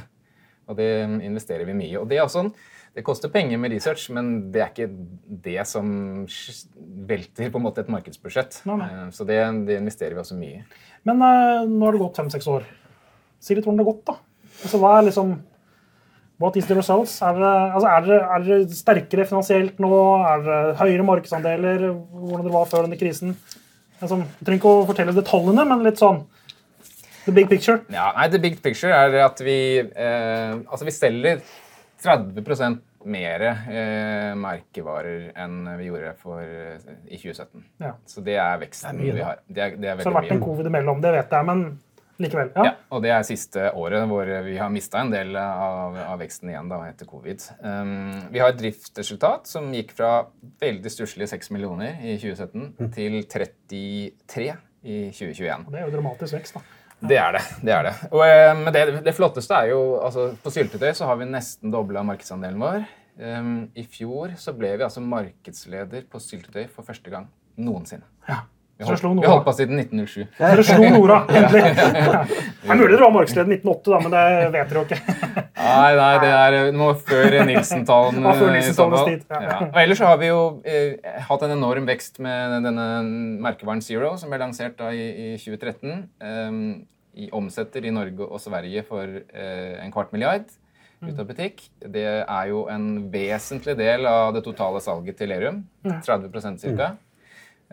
Og 0.69 0.77
det 0.79 0.89
investerer 1.25 1.67
vi 1.67 1.75
mye 1.77 1.91
i. 1.91 1.99
Og 1.99 2.07
det 2.09 2.19
er 2.19 2.25
også 2.27 2.45
en 2.45 2.53
det 2.93 3.01
koster 3.01 3.31
penger 3.33 3.57
med 3.57 3.73
research, 3.73 4.05
men 4.13 4.51
det 4.53 4.61
er 4.61 4.67
ikke 4.69 4.85
det 5.43 5.63
som 5.65 5.87
velter 7.09 7.49
på 7.49 7.57
en 7.57 7.65
måte 7.65 7.81
et 7.81 7.89
markedsbudsjett. 7.89 8.59
Nei, 8.69 8.75
nei. 8.83 8.89
Eh, 8.91 9.07
Så 9.15 9.25
det, 9.25 9.39
det 9.65 9.79
investerer 9.79 10.13
vi 10.13 10.21
også 10.21 10.37
mye 10.37 10.59
i. 10.59 10.83
Men 11.09 11.23
uh, 11.23 11.65
nå 11.65 11.87
har 11.87 11.97
det 11.97 12.03
gått 12.03 12.19
fem-seks 12.21 12.49
år. 12.53 12.67
Si 13.41 13.57
litt 13.57 13.65
hvordan 13.65 13.81
det 13.81 13.85
har 13.87 13.89
gått, 13.89 14.05
da. 14.11 14.15
Altså, 14.61 14.81
hva 14.83 14.93
er 14.99 15.09
liksom 15.09 15.33
What 16.41 16.57
is 16.59 16.65
the 16.67 16.75
results? 16.75 17.15
Er 17.23 17.37
det, 17.39 17.49
altså, 17.49 17.89
er, 17.89 18.05
det, 18.05 18.19
er 18.35 18.45
det 18.45 18.77
sterkere 18.77 19.25
finansielt 19.29 19.81
nå? 19.81 19.91
Er 20.27 20.45
det 20.45 20.61
høyere 20.81 21.05
markedsandeler? 21.07 21.85
Hvordan 22.13 22.45
det 22.45 22.53
var 22.53 22.69
før 22.69 22.85
denne 22.85 22.99
krisen? 22.99 23.35
Altså, 24.03 24.19
jeg 24.21 24.45
trenger 24.45 24.59
ikke 24.59 24.73
å 24.73 24.87
fortelle 24.89 25.17
detaljene, 25.17 25.65
men 25.69 25.85
litt 25.85 26.01
sånn 26.01 26.23
the 27.25 27.35
big 27.35 27.49
picture. 27.49 27.81
Ja, 27.93 28.11
nei, 28.17 28.29
The 28.33 28.41
big 28.41 28.61
picture 28.63 28.93
er 28.93 29.19
at 29.25 29.43
vi 29.43 29.57
eh, 29.79 30.55
altså 30.67 30.87
vi 30.87 30.95
selger 30.95 31.43
30% 32.03 32.81
mer 33.05 33.43
eh, 33.47 34.33
merkevarer 34.39 35.31
enn 35.39 35.63
vi 35.79 35.87
gjorde 35.89 36.13
for, 36.19 36.43
eh, 36.43 36.91
i 37.07 37.19
2017. 37.19 37.63
Ja. 37.83 37.95
Så 38.07 38.23
det 38.25 38.37
er 38.39 38.59
veksten 38.61 38.99
Det 38.99 38.99
er 38.99 39.01
mye, 39.03 39.15
vi 39.15 39.25
har. 39.27 39.41
Det 39.47 39.63
er, 39.65 39.75
det 39.79 39.89
er 39.89 39.97
Så 39.97 40.03
det 40.03 40.11
har 40.11 40.21
vært 40.21 40.29
vært 40.29 40.37
en 40.37 40.45
covid 40.45 40.69
imellom, 40.71 41.01
det 41.03 41.13
vet 41.17 41.35
jeg, 41.37 41.47
men 41.49 41.65
likevel. 42.23 42.51
Ja. 42.55 42.65
Ja, 42.67 42.73
og 42.93 43.03
det 43.03 43.11
er 43.13 43.25
siste 43.27 43.69
året 43.79 44.05
hvor 44.09 44.29
vi 44.45 44.57
har 44.59 44.71
mista 44.73 45.01
en 45.03 45.11
del 45.13 45.35
av, 45.39 45.97
av 46.13 46.21
veksten 46.21 46.51
igjen 46.51 46.69
da, 46.71 46.79
etter 46.89 47.09
covid. 47.09 47.47
Um, 47.63 48.21
vi 48.33 48.43
har 48.43 48.53
et 48.53 48.59
driftsresultat 48.59 49.49
som 49.49 49.71
gikk 49.75 49.95
fra 49.97 50.13
veldig 50.63 50.93
stusslige 50.93 51.31
6 51.33 51.51
millioner 51.55 51.99
i 52.03 52.15
2017 52.21 52.93
til 52.95 53.19
33 53.31 54.47
i 54.83 54.99
2021. 55.15 55.67
Og 55.67 55.73
Det 55.73 55.81
er 55.81 55.87
jo 55.87 55.95
dramatisk 55.97 56.37
vekst, 56.37 56.59
da. 56.59 56.79
Det 57.03 57.19
er 57.19 57.35
det. 57.35 57.43
det 57.67 57.73
er 57.75 57.87
det. 57.89 57.93
Og, 58.11 58.21
eh, 58.25 58.51
men 58.59 58.73
det, 58.75 58.83
det 59.05 59.15
flotteste 59.15 59.57
er 59.57 59.73
jo 59.73 59.79
altså 59.99 60.29
På 60.43 60.53
syltetøy 60.53 60.93
så 60.95 61.09
har 61.09 61.19
vi 61.19 61.27
nesten 61.27 61.73
dobla 61.73 62.03
markedsandelen 62.07 62.61
vår. 62.63 62.85
Um, 63.13 63.67
I 63.77 63.83
fjor 63.85 64.31
så 64.41 64.55
ble 64.57 64.71
vi 64.79 64.85
altså 64.87 65.03
markedsleder 65.05 66.07
på 66.09 66.21
syltetøy 66.23 66.65
for 66.71 66.87
første 66.87 67.11
gang 67.13 67.27
noensinne. 67.61 68.07
Ja. 68.29 68.45
Vi 68.73 68.87
holdt, 68.87 69.03
vi 69.21 69.27
holdt 69.29 69.43
på 69.45 69.53
siden 69.53 69.79
1907. 69.79 70.23
Dere 70.39 70.63
slo 70.67 70.87
Nora, 70.95 71.19
endelig. 71.37 71.61
Det 71.77 72.71
er 72.73 72.79
mulig 72.79 72.95
dere 72.95 73.03
var 73.03 73.13
markedsleder 73.13 73.53
1908, 73.59 73.91
da, 73.91 73.99
men 74.01 74.15
det 74.15 74.47
vet 74.55 74.71
dere 74.71 74.79
jo 74.79 74.85
ikke. 74.87 75.19
Nei, 75.63 75.91
nei, 75.95 76.13
det 76.19 76.29
er 76.35 76.73
noe 76.75 76.95
før 76.99 77.35
Nilsen-talen. 77.47 78.25
Tid, 79.07 79.21
ja. 79.29 79.37
Ja. 79.45 79.59
Og 79.69 79.77
ellers 79.79 80.01
så 80.01 80.09
har 80.09 80.17
vi 80.19 80.27
jo 80.27 80.41
eh, 80.67 80.97
hatt 81.29 81.45
en 81.45 81.53
enorm 81.55 81.85
vekst 81.87 82.19
med 82.21 82.57
denne 82.65 82.87
merkevaren 83.45 83.81
Zero, 83.85 84.11
som 84.19 84.33
ble 84.33 84.41
lansert 84.41 84.75
da 84.81 84.89
i, 84.91 85.05
i 85.07 85.29
2013. 85.39 86.03
Um, 86.19 86.59
i 87.13 87.29
omsetter 87.35 87.85
i 87.85 87.93
Norge 87.93 88.25
og 88.25 88.41
Sverige 88.41 88.83
for 88.87 89.07
eh, 89.07 89.79
en 89.83 89.93
kvart 89.93 90.13
milliard 90.15 90.49
ut 91.03 91.19
av 91.19 91.27
butikk. 91.27 91.63
Det 91.79 92.05
er 92.23 92.49
jo 92.49 92.65
en 92.71 93.09
vesentlig 93.11 93.75
del 93.79 94.07
av 94.09 94.33
det 94.35 94.43
totale 94.45 94.81
salget 94.83 95.19
til 95.19 95.33
Lerum. 95.33 95.63
30 95.83 96.61
ca. 96.77 96.93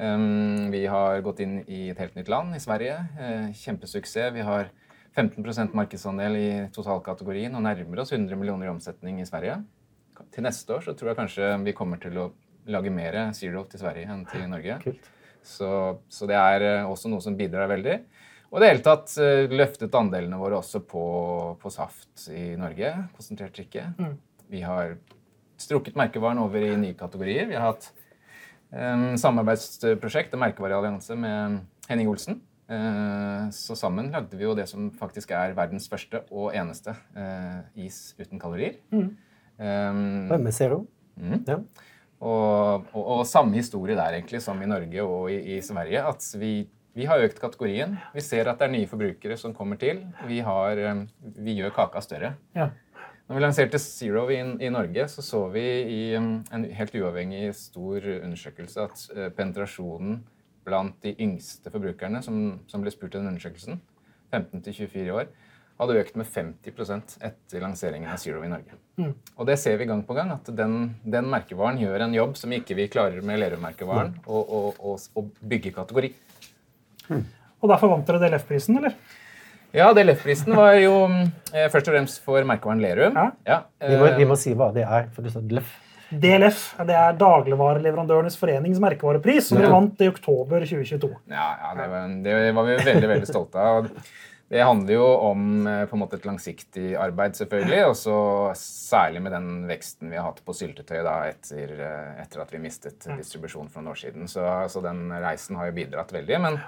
Um, 0.01 0.71
vi 0.73 0.87
har 0.89 1.21
gått 1.25 1.43
inn 1.45 1.59
i 1.69 1.91
et 1.93 1.99
helt 2.01 2.17
nytt 2.17 2.31
land, 2.33 2.57
i 2.57 2.63
Sverige. 2.63 2.97
Eh, 3.21 3.51
kjempesuksess. 3.63 4.33
Vi 4.35 4.47
har 4.47 4.71
15% 5.17 5.75
markedsandel 5.77 6.39
i 6.39 6.51
totalkategorien 6.75 7.55
og 7.59 7.65
nærmer 7.67 8.03
oss 8.03 8.15
100 8.15 8.39
millioner 8.39 8.69
i 8.69 8.73
omsetning 8.73 9.21
i 9.21 9.29
Sverige. 9.29 9.59
Til 10.31 10.45
neste 10.47 10.77
år 10.77 10.85
så 10.85 10.95
tror 10.95 11.11
jeg 11.11 11.19
kanskje 11.19 11.51
vi 11.65 11.75
kommer 11.77 12.01
til 12.01 12.19
å 12.21 12.31
lage 12.71 12.93
mer 12.93 13.17
Zero 13.37 13.65
til 13.69 13.81
Sverige 13.83 14.11
enn 14.13 14.27
til 14.29 14.47
Norge. 14.51 14.79
Så, 15.43 15.71
så 16.13 16.29
det 16.29 16.37
er 16.37 16.67
eh, 16.67 16.89
også 16.89 17.11
noe 17.13 17.25
som 17.25 17.37
bidrar 17.37 17.71
veldig. 17.71 18.01
Og 18.51 18.59
i 18.59 18.63
det 18.65 18.71
hele 18.73 18.83
tatt 18.83 19.13
eh, 19.23 19.53
løftet 19.53 19.95
andelene 19.95 20.39
våre 20.41 20.59
også 20.59 20.83
på, 20.83 21.05
på 21.63 21.71
saft 21.71 22.27
i 22.35 22.57
Norge. 22.59 22.91
Konsentrert 23.15 23.55
drikke. 23.55 23.87
Mm. 23.95 24.17
Vi 24.51 24.63
har 24.67 24.97
strukket 25.61 25.99
merkevaren 25.99 26.41
over 26.43 26.65
i 26.65 26.75
nye 26.81 26.97
kategorier. 26.99 27.47
Vi 27.47 27.55
har 27.55 27.69
hatt 27.69 27.91
um, 28.73 29.13
samarbeidsprosjekt, 29.21 30.35
en 30.35 30.43
merkevareallianse 30.43 31.15
med 31.21 31.61
Henning 31.87 32.11
Olsen. 32.11 32.41
Eh, 32.71 33.45
så 33.55 33.77
sammen 33.79 34.11
lagde 34.15 34.39
vi 34.39 34.47
jo 34.49 34.57
det 34.59 34.67
som 34.71 34.89
faktisk 34.99 35.31
er 35.37 35.55
verdens 35.59 35.87
første 35.91 36.25
og 36.31 36.51
eneste 36.57 36.97
is 37.79 38.17
uten 38.19 38.43
kalorier. 38.43 38.81
Mm. 38.91 39.09
Um, 39.61 40.43
med 40.43 40.55
Zero? 40.57 40.85
Mm. 41.21 41.43
Ja. 41.45 41.59
og, 42.25 42.87
og, 42.95 43.03
og 43.05 43.27
samme 43.29 43.59
historie 43.59 43.99
der 43.99 44.17
egentlig 44.17 44.41
som 44.43 44.59
i 44.63 44.69
Norge 44.71 45.05
og 45.05 45.31
i, 45.31 45.59
i 45.59 45.63
Sverige. 45.63 46.03
At 46.09 46.25
vi, 46.41 46.55
vi 46.97 47.07
har 47.07 47.23
økt 47.23 47.39
kategorien. 47.41 47.97
Vi 48.15 48.23
ser 48.25 48.51
at 48.51 48.61
det 48.61 48.67
er 48.67 48.75
nye 48.75 48.89
forbrukere 48.91 49.37
som 49.39 49.55
kommer 49.55 49.79
til. 49.81 50.03
Vi, 50.27 50.41
har, 50.45 50.79
eh, 50.79 51.05
vi 51.39 51.59
gjør 51.61 51.75
kaka 51.77 52.03
større. 52.05 52.35
Ja. 52.57 52.71
Når 53.31 53.39
vi 53.39 53.43
lanserte 53.45 53.79
Zero 53.79 54.25
i, 54.35 54.41
i 54.43 54.73
Norge, 54.75 55.05
så 55.09 55.23
så 55.23 55.45
vi 55.55 55.63
i 55.87 56.01
um, 56.19 56.41
en 56.51 56.65
helt 56.75 56.95
uavhengig 56.99 57.53
stor 57.55 58.03
undersøkelse 58.17 58.87
at 58.89 59.05
eh, 59.15 59.29
penetrasjonen 59.37 60.25
blant 60.67 60.97
de 61.05 61.15
yngste 61.15 61.71
forbrukerne 61.71 62.25
som, 62.27 62.59
som 62.67 62.83
ble 62.83 62.91
spurt 62.91 63.15
i 63.15 63.21
den 63.21 63.31
undersøkelsen, 63.31 63.79
15-24 64.35 65.15
år, 65.15 65.31
hadde 65.81 65.97
økt 66.03 66.19
med 66.19 66.27
50% 66.27 67.15
etter 67.25 67.63
lanseringen 67.63 68.11
av 68.11 68.19
Zero 68.21 68.43
i 68.45 68.51
Norge. 68.51 68.75
Mm. 68.99 69.15
Og 69.15 69.47
det 69.49 69.57
ser 69.63 69.79
vi 69.81 69.87
gang 69.89 70.03
på 70.05 70.17
gang, 70.19 70.35
at 70.35 70.51
den, 70.53 70.97
den 71.07 71.31
merkevaren 71.31 71.79
gjør 71.81 72.05
en 72.05 72.19
jobb 72.19 72.35
som 72.37 72.53
ikke 72.53 72.77
vi 72.77 72.91
klarer 72.93 73.23
med 73.25 73.41
Lerum-merkevaren, 73.41 74.19
å 74.27 75.25
bygge 75.41 75.73
kategori. 75.79 76.13
Og 77.61 77.69
derfor 77.69 77.93
vant 77.93 78.09
dere 78.09 78.23
DLF-prisen, 78.23 78.81
eller? 78.81 78.95
Ja, 79.77 79.91
DLF-prisen 79.95 80.57
var 80.57 80.75
jo 80.81 80.95
eh, 81.07 81.69
først 81.71 81.91
og 81.91 81.95
fremst 81.95 82.25
for 82.25 82.47
merkevaren 82.49 82.81
Lerum. 82.83 83.19
Ja. 83.47 83.61
Vi 83.79 84.01
må, 84.01 84.09
vi 84.17 84.25
eh, 84.25 84.31
må 84.31 84.39
si 84.41 84.55
hva 84.59 84.73
det 84.75 84.87
er. 84.87 85.07
for 85.15 85.27
du 85.27 85.31
sa 85.31 85.43
DLF. 85.43 85.77
DLF 86.11 86.63
det 86.89 86.97
er 86.99 87.19
Dagligvareleverandørenes 87.21 88.35
forenings 88.41 88.81
merkevarepris, 88.83 89.53
som 89.53 89.61
vi 89.61 89.69
vant 89.71 90.01
i 90.03 90.09
oktober 90.11 90.65
2022. 90.65 91.13
Ja, 91.31 91.53
ja 91.61 91.77
det, 91.79 91.87
var, 91.93 92.11
det 92.25 92.41
var 92.57 92.67
vi 92.67 92.81
veldig 92.89 93.13
veldig 93.13 93.31
stolte 93.31 93.69
av. 93.75 93.87
Det 94.51 94.65
handler 94.67 94.97
jo 94.97 95.05
om 95.29 95.67
eh, 95.71 95.85
på 95.87 95.95
en 95.95 96.01
måte 96.03 96.19
et 96.19 96.25
langsiktig 96.27 96.89
arbeid, 96.99 97.37
selvfølgelig. 97.39 97.85
Og 97.93 97.95
så 97.95 98.17
særlig 98.59 99.23
med 99.23 99.37
den 99.37 99.51
veksten 99.69 100.11
vi 100.11 100.19
har 100.19 100.27
hatt 100.27 100.43
på 100.43 100.57
syltetøy 100.59 101.05
da, 101.07 101.13
etter, 101.31 101.77
eh, 101.79 102.09
etter 102.25 102.43
at 102.43 102.51
vi 102.51 102.65
mistet 102.65 103.07
distribusjonen 103.07 103.71
for 103.71 103.79
noen 103.79 103.95
år 103.95 104.01
siden. 104.03 104.27
Så, 104.27 104.43
så 104.73 104.83
den 104.83 105.07
reisen 105.23 105.61
har 105.61 105.71
jo 105.71 105.77
bidratt 105.79 106.11
veldig. 106.17 106.41
Men, 106.43 106.59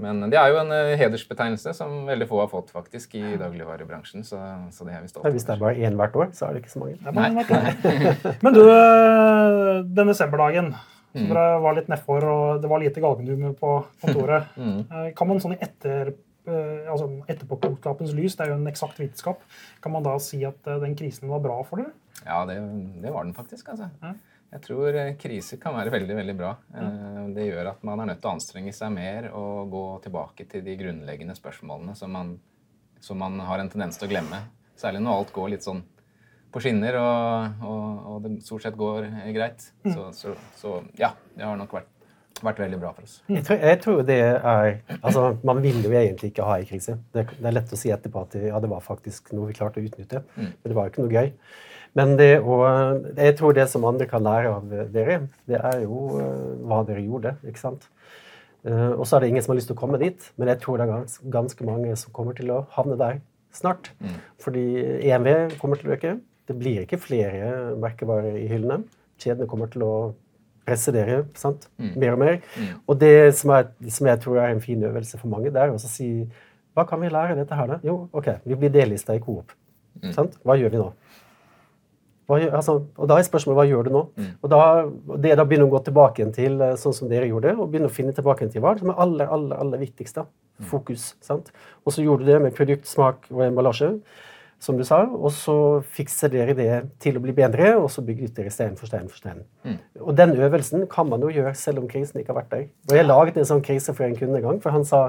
men 0.00 0.22
det 0.32 0.38
er 0.40 0.48
jo 0.52 0.60
en 0.62 0.72
eh, 0.72 0.94
hedersbetegnelse 1.00 1.74
som 1.76 2.06
veldig 2.08 2.28
få 2.30 2.38
har 2.40 2.48
fått 2.48 2.70
faktisk 2.72 3.16
i 3.18 3.34
dagligvarebransjen. 3.40 4.24
Så, 4.24 4.40
så 4.72 4.86
det 4.88 4.96
er 4.96 5.04
vi 5.04 5.10
stolte 5.10 5.28
Ja, 5.28 5.34
Hvis 5.36 5.46
det 5.48 5.54
er 5.54 5.60
bare 5.60 5.84
én 5.88 5.98
hvert 6.00 6.16
år, 6.16 6.32
så 6.36 6.48
er 6.48 6.56
det 6.56 6.62
ikke 6.62 6.72
så 6.72 6.82
mange. 6.82 6.96
Nei. 7.12 7.28
Nei. 7.36 8.14
Men 8.44 8.56
du, 8.56 8.62
øh, 8.64 9.84
den 9.84 10.12
desemberdagen 10.14 10.72
mm. 10.72 11.28
dere 11.28 11.46
var 11.66 11.76
litt 11.76 11.92
nedfor, 11.92 12.28
og 12.32 12.64
det 12.64 12.72
var 12.72 12.84
lite 12.84 13.04
galgenhumor 13.04 13.56
på 13.60 13.78
kontoret. 14.04 14.52
Mm. 14.62 15.12
Kan 15.16 15.28
man 15.28 15.40
sånn 15.42 15.56
i 15.56 15.62
etter, 15.64 16.12
altså 16.46 17.06
etterpåklokskapens 17.30 18.12
lys, 18.16 18.36
det 18.36 18.44
er 18.44 18.52
jo 18.52 18.58
en 18.60 18.68
eksakt 18.70 18.98
vitenskap, 19.00 19.40
kan 19.82 19.94
man 19.94 20.04
da 20.06 20.12
si 20.22 20.40
at 20.46 20.68
den 20.82 20.94
krisen 20.98 21.30
var 21.30 21.42
bra 21.42 21.56
for 21.66 21.82
dere? 21.82 21.92
Ja, 22.22 22.42
det, 22.46 22.56
det 23.02 23.12
var 23.12 23.26
den 23.26 23.34
faktisk. 23.34 23.72
altså. 23.72 23.88
Ja. 24.02 24.12
Jeg 24.52 24.60
tror 24.66 24.96
eh, 25.00 25.14
kriser 25.16 25.56
kan 25.62 25.72
være 25.78 25.92
veldig 25.94 26.16
veldig 26.18 26.34
bra. 26.36 26.50
Eh, 26.76 27.20
Det 27.36 27.46
gjør 27.48 27.70
at 27.70 27.84
man 27.88 28.02
er 28.02 28.10
nødt 28.12 28.20
til 28.20 28.28
å 28.30 28.34
anstrenge 28.36 28.72
seg 28.76 28.92
mer 28.92 29.30
og 29.32 29.70
gå 29.72 29.84
tilbake 30.04 30.44
til 30.50 30.64
de 30.66 30.74
grunnleggende 30.76 31.36
spørsmålene 31.38 31.94
som 31.96 32.12
man, 32.12 32.34
som 33.00 33.18
man 33.22 33.40
har 33.40 33.62
en 33.62 33.70
tendens 33.72 33.96
til 33.98 34.10
å 34.10 34.12
glemme. 34.12 34.42
Særlig 34.76 35.00
når 35.04 35.22
alt 35.22 35.32
går 35.32 35.54
litt 35.54 35.64
sånn 35.64 35.80
på 36.52 36.60
skinner 36.60 36.98
og, 37.00 37.64
og, 37.64 38.04
og 38.12 38.16
det 38.26 38.34
stort 38.44 38.66
sett 38.66 38.76
går 38.76 39.06
eh, 39.08 39.32
greit. 39.32 39.64
Så, 39.88 40.10
så, 40.12 40.34
så 40.60 40.76
ja, 41.00 41.14
det 41.32 41.48
har 41.48 41.56
nok 41.56 41.72
vært, 41.78 41.88
vært 42.44 42.60
veldig 42.66 42.80
bra 42.82 42.92
for 42.92 43.08
oss. 43.08 43.16
Jeg 43.32 43.46
tror, 43.48 43.64
jeg 43.72 43.80
tror 43.86 44.02
det 44.04 44.20
er 44.20 44.70
altså 45.00 45.24
Man 45.48 45.62
ville 45.64 45.80
jo 45.86 45.96
egentlig 45.96 46.34
ikke 46.34 46.44
ha 46.50 46.58
en 46.60 46.68
krise. 46.68 46.98
Det, 47.16 47.24
det 47.38 47.48
er 47.48 47.56
lett 47.56 47.72
å 47.72 47.80
si 47.80 47.88
etterpå 47.94 48.26
at 48.26 48.36
det, 48.36 48.50
ja, 48.52 48.60
det 48.60 48.68
var 48.72 48.84
faktisk 48.84 49.32
noe 49.32 49.48
vi 49.48 49.56
klarte 49.56 49.80
å 49.80 49.88
utnytte. 49.88 50.26
Men 50.36 50.52
det 50.68 50.76
var 50.76 50.90
jo 50.90 50.92
ikke 50.92 51.06
noe 51.06 51.16
gøy. 51.22 51.32
Men 51.98 52.14
det 52.16 52.38
å, 52.40 52.58
jeg 53.18 53.34
tror 53.36 53.56
det 53.56 53.66
som 53.68 53.84
andre 53.84 54.06
kan 54.08 54.24
lære 54.24 54.52
av 54.54 54.70
dere, 54.94 55.18
det 55.48 55.58
er 55.60 55.82
jo 55.84 56.20
eh, 56.22 56.54
hva 56.64 56.80
dere 56.88 57.04
gjorde. 57.04 57.34
ikke 57.48 57.60
sant? 57.60 57.84
Eh, 58.64 58.92
og 58.94 59.04
så 59.04 59.16
er 59.16 59.24
det 59.24 59.32
ingen 59.32 59.44
som 59.44 59.52
har 59.52 59.58
lyst 59.60 59.68
til 59.72 59.76
å 59.76 59.82
komme 59.82 60.00
dit, 60.00 60.30
men 60.40 60.48
jeg 60.52 60.62
tror 60.62 60.80
det 60.80 60.86
er 60.86 60.92
gans, 60.94 61.18
ganske 61.34 61.66
mange 61.68 61.92
som 62.00 62.14
kommer 62.16 62.36
til 62.38 62.52
å 62.54 62.62
havne 62.76 62.96
der 63.00 63.20
snart. 63.52 63.90
Fordi 64.40 64.64
EMV 65.04 65.58
kommer 65.60 65.76
til 65.80 65.90
å 65.92 65.96
øke. 65.98 66.14
Det 66.48 66.56
blir 66.58 66.82
ikke 66.86 66.98
flere 66.98 67.74
merkevarer 67.80 68.38
i 68.40 68.46
hyllene. 68.50 68.86
Kjedene 69.20 69.46
kommer 69.50 69.68
til 69.70 69.84
å 69.86 69.92
presse 70.66 70.94
dere 70.94 71.24
sant? 71.38 71.68
mer 71.98 72.14
og 72.14 72.22
mer. 72.22 72.40
Og 72.86 72.96
det 73.02 73.34
som, 73.36 73.50
er, 73.50 73.68
som 73.90 74.08
jeg 74.08 74.20
tror 74.22 74.38
er 74.40 74.54
en 74.54 74.62
fin 74.64 74.82
øvelse 74.88 75.18
for 75.20 75.28
mange, 75.28 75.50
det 75.52 75.60
er 75.60 75.74
å 75.74 75.78
si 75.82 76.08
hva 76.72 76.86
kan 76.88 77.02
vi 77.02 77.10
lære 77.12 77.34
av 77.34 77.42
dette 77.42 77.56
her, 77.58 77.68
da? 77.68 77.76
Jo, 77.84 78.06
ok, 78.16 78.30
vi 78.48 78.56
blir 78.56 78.70
delista 78.72 79.12
i 79.12 79.20
Coop. 79.20 79.52
Sant? 80.16 80.38
Hva 80.46 80.56
gjør 80.56 80.72
vi 80.72 80.80
nå? 80.80 80.86
Hva 82.30 82.38
altså, 82.54 82.78
og 82.96 83.08
da 83.10 83.18
er 83.18 83.26
spørsmålet 83.26 83.58
hva 83.58 83.66
gjør 83.68 83.88
du 83.88 83.94
nå? 83.96 84.02
Og 84.42 84.50
da, 84.52 84.60
det 85.24 85.36
da 85.36 85.44
begynner 85.44 85.66
å 85.66 85.74
gå 85.74 85.80
tilbake 85.88 86.22
igjen 86.22 86.34
til 86.36 86.60
eh, 86.62 86.76
sånn 86.78 86.94
som 86.94 87.10
dere 87.10 87.26
gjorde, 87.30 87.56
og 87.58 87.70
begynne 87.72 87.90
å 87.90 87.94
finne 87.94 88.14
tilbake 88.16 88.46
til 88.52 88.62
hva 88.62 88.76
som 88.78 88.92
er 88.94 89.00
aller, 89.04 89.26
aller, 89.26 89.56
aller 89.58 89.82
viktigste. 89.82 90.26
Fokus. 90.68 91.16
sant? 91.20 91.48
Og 91.82 91.90
så 91.94 92.04
gjorde 92.04 92.22
du 92.22 92.28
det 92.30 92.42
med 92.44 92.54
produkt, 92.54 92.86
smak 92.86 93.24
og 93.32 93.40
emballasje, 93.48 93.88
som 94.62 94.76
du 94.78 94.84
sa, 94.86 95.00
og 95.10 95.32
så 95.34 95.56
fikser 95.96 96.30
dere 96.30 96.54
det 96.54 96.68
til 97.02 97.16
å 97.18 97.22
bli 97.24 97.32
bedre, 97.34 97.72
og 97.80 97.88
så 97.90 98.04
bygget 98.06 98.36
dere 98.36 98.52
stein 98.54 98.76
for 98.78 98.86
stein 98.86 99.08
for 99.10 99.18
stein. 99.18 99.40
Og 99.98 100.14
den 100.14 100.36
øvelsen 100.38 100.86
kan 100.92 101.08
man 101.10 101.24
jo 101.26 101.32
gjøre 101.34 101.56
selv 101.58 101.82
om 101.82 101.88
krisen 101.90 102.20
ikke 102.20 102.30
har 102.30 102.38
vært 102.44 102.52
der. 102.52 102.68
Og 102.90 102.94
jeg 102.94 103.08
laget 103.08 103.40
en 103.42 103.48
sånn 103.48 103.64
krise 103.66 103.90
for 103.96 104.06
en 104.06 104.14
kunde 104.14 104.38
en 104.38 104.46
gang, 104.46 104.60
for 104.62 104.70
han 104.70 104.86
sa 104.86 105.08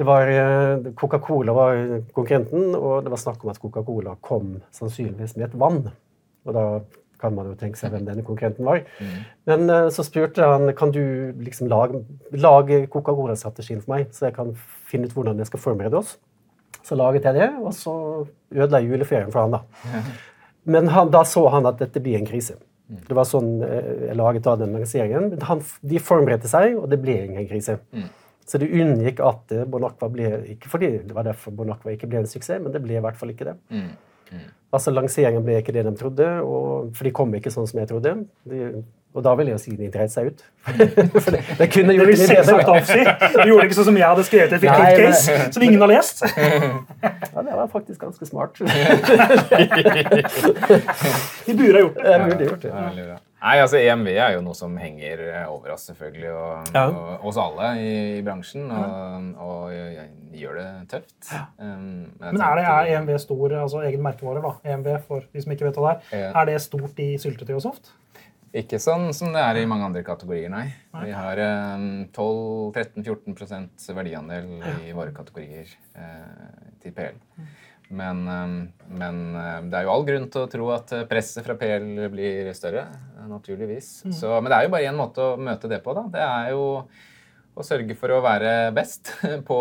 det 0.00 0.06
var 0.08 0.30
eh, 0.32 0.92
Coca-Cola 0.96 1.52
var 1.52 1.78
konkurrenten, 2.16 2.70
og 2.72 3.04
det 3.04 3.12
var 3.12 3.20
snakk 3.20 3.42
om 3.44 3.50
at 3.52 3.60
Coca-Cola 3.60 4.14
kom 4.24 4.54
sannsynligvis 4.72 5.36
med 5.36 5.50
et 5.50 5.58
vann. 5.60 5.82
Og 6.48 6.56
da 6.56 6.62
kan 7.20 7.34
man 7.36 7.50
jo 7.50 7.56
tenke 7.60 7.76
seg 7.76 7.92
hvem 7.92 8.06
denne 8.06 8.24
konkurrenten 8.24 8.64
var. 8.64 8.80
Men 9.50 9.66
eh, 9.68 9.90
så 9.92 10.04
spurte 10.06 10.46
han 10.48 10.72
kan 10.78 10.94
du 10.94 11.02
liksom 11.44 11.68
lage, 11.68 12.00
lage 12.32 12.86
Coca-Cola-strategien 12.88 13.82
for 13.84 13.92
meg, 13.92 14.08
så 14.16 14.30
jeg 14.30 14.38
kan 14.38 14.54
finne 14.88 15.10
ut 15.10 15.12
hvordan 15.18 15.42
jeg 15.42 15.50
skal 15.50 15.62
forberede 15.66 16.00
oss. 16.00 16.14
Så 16.80 16.96
laget 16.96 17.28
jeg 17.28 17.36
det, 17.36 17.50
og 17.60 17.74
så 17.76 17.92
ødela 18.54 18.80
jeg 18.80 18.94
juleferien 18.94 19.28
for 19.34 19.44
han 19.44 19.58
da. 19.58 19.60
Men 20.64 20.88
han, 20.94 21.12
da 21.12 21.26
så 21.28 21.44
han 21.52 21.68
at 21.68 21.76
dette 21.82 22.00
blir 22.00 22.16
en 22.16 22.28
krise. 22.28 22.56
Det 22.88 23.14
var 23.14 23.28
sånn 23.28 23.60
eh, 23.68 24.08
jeg 24.08 24.16
laget 24.16 24.48
da 24.48 24.56
den 24.64 24.72
lanseringen. 24.78 25.36
Han, 25.44 25.60
de 25.92 26.00
forberedte 26.00 26.48
seg, 26.48 26.72
og 26.80 26.88
det 26.88 27.02
ble 27.04 27.20
ingen 27.26 27.52
krise. 27.52 27.76
Så 28.50 28.58
det 28.58 28.66
unngikk 28.74 29.20
at 29.22 29.52
Bonacqua 29.70 30.08
ble 30.10 30.30
Ikke 30.56 30.68
fordi 30.72 30.88
det 31.06 31.14
var 31.14 31.22
derfor 31.28 31.54
Bonacqua 31.54 31.92
ikke 31.94 32.08
ble 32.10 32.18
en 32.24 32.30
suksess, 32.30 32.58
men 32.64 32.72
det 32.74 32.82
ble 32.82 32.96
i 32.98 33.02
hvert 33.04 33.18
fall 33.20 33.30
ikke 33.30 33.46
det. 33.52 33.56
Altså 34.74 34.90
Lanseringen 34.94 35.42
ble 35.46 35.56
ikke 35.58 35.72
det 35.74 35.82
de 35.86 35.92
trodde, 35.98 36.26
og, 36.46 36.90
for 36.94 37.06
de 37.06 37.10
kom 37.14 37.32
ikke 37.34 37.50
sånn 37.50 37.66
som 37.66 37.78
jeg 37.82 37.88
trodde. 37.90 38.12
De, 38.46 38.82
og 39.10 39.24
da 39.26 39.32
vil 39.34 39.48
jeg 39.50 39.58
si 39.58 39.72
de 39.74 39.88
dreit 39.90 40.12
seg 40.12 40.28
ut. 40.30 40.44
for 41.24 41.30
det, 41.34 41.40
det 41.58 41.66
kunne 41.74 41.94
gjort 41.98 42.12
det 42.12 42.18
selvsagt 42.20 42.60
bedre. 42.60 42.76
avsi. 42.78 43.00
Du 43.40 43.48
gjorde 43.50 43.64
ikke 43.66 43.78
sånn 43.80 43.88
som 43.88 43.98
jeg 43.98 44.06
hadde 44.06 44.24
skrevet 44.28 44.52
et 44.54 44.62
fiktivt 44.62 44.86
men- 44.86 45.00
case, 45.00 45.38
som 45.56 45.64
ingen 45.66 45.82
har 45.82 45.90
lest. 45.90 46.22
Ja, 46.30 47.42
det 47.42 47.56
var 47.58 47.66
faktisk 47.72 47.98
ganske 48.06 48.26
smart. 48.30 48.54
De 51.46 51.54
burde 51.56 51.74
ha 51.74 51.82
gjort 51.82 51.98
det. 51.98 52.46
Gjort 52.46 52.62
det. 52.62 52.70
Ja. 53.40 53.46
Nei, 53.48 53.54
altså 53.62 53.78
EMV 53.80 54.08
er 54.12 54.34
jo 54.34 54.42
noe 54.44 54.56
som 54.56 54.74
henger 54.76 55.22
eh, 55.30 55.44
over 55.48 55.72
oss, 55.72 55.86
selvfølgelig, 55.88 56.32
og, 56.36 56.74
Ja. 56.74 56.82
og 56.92 57.24
oss 57.30 57.38
alle 57.40 57.70
i, 57.80 57.94
i 58.18 58.24
bransjen. 58.26 58.66
Og, 58.68 59.30
og 59.40 59.62
jeg 59.72 60.10
gjør 60.42 60.58
det 60.60 60.66
tøft. 60.92 61.16
Um, 61.56 62.10
jeg 62.20 62.34
Men 62.36 62.44
er, 62.44 62.60
det, 62.60 62.66
er 62.68 62.90
EMV 62.98 63.14
stor, 63.22 63.56
altså 63.62 63.80
egen 63.88 64.04
merkevare, 64.04 64.42
da? 64.44 64.52
EMV, 64.74 64.90
for 65.08 65.24
de 65.32 65.42
som 65.44 65.56
ikke 65.56 65.70
vet 65.70 65.80
hva 65.80 65.94
det 65.94 66.12
er. 66.12 66.20
Ja. 66.26 66.30
Er 66.42 66.50
det 66.52 66.60
stort 66.66 67.00
i 67.00 67.14
syltetøy 67.22 67.56
og 67.56 67.64
soft? 67.64 67.90
Ikke 68.60 68.80
sånn 68.82 69.12
som 69.14 69.30
det 69.32 69.40
er 69.46 69.60
i 69.60 69.66
mange 69.70 69.86
andre 69.86 70.02
kategorier, 70.02 70.50
nei. 70.50 70.66
Vi 71.04 71.12
har 71.14 71.38
um, 71.78 71.88
12-13-14% 72.10 73.90
verdiandel 73.94 74.48
i 74.88 74.92
våre 74.96 75.14
kategorier 75.14 75.70
uh, 75.94 76.74
til 76.82 76.92
PL. 76.96 77.18
Men, 77.90 78.20
um, 78.30 78.52
men 79.00 79.16
eh, 79.34 79.56
det 79.66 79.78
er 79.80 79.86
jo 79.88 79.92
all 79.96 80.04
grunn 80.06 80.28
til 80.30 80.44
å 80.44 80.50
tro 80.50 80.68
at 80.76 80.92
eh, 80.94 81.06
presset 81.10 81.42
fra 81.42 81.56
PL 81.58 81.88
blir 82.12 82.50
større, 82.54 82.84
Naturligvis. 83.26 83.30
naturligvis. 84.04 84.20
Så, 84.20 84.30
men 84.38 84.46
det 84.52 84.58
er 84.60 84.68
jo 84.68 84.74
bare 84.76 84.90
én 84.92 84.98
måte 84.98 85.24
å 85.24 85.38
møte 85.40 85.70
det 85.70 85.80
på, 85.82 85.94
da. 85.96 86.04
Det 86.12 86.22
er 86.22 86.52
jo 86.54 86.62
å 87.58 87.64
sørge 87.66 87.96
for 87.98 88.14
å 88.14 88.20
være 88.22 88.52
best 88.76 89.10
på, 89.48 89.58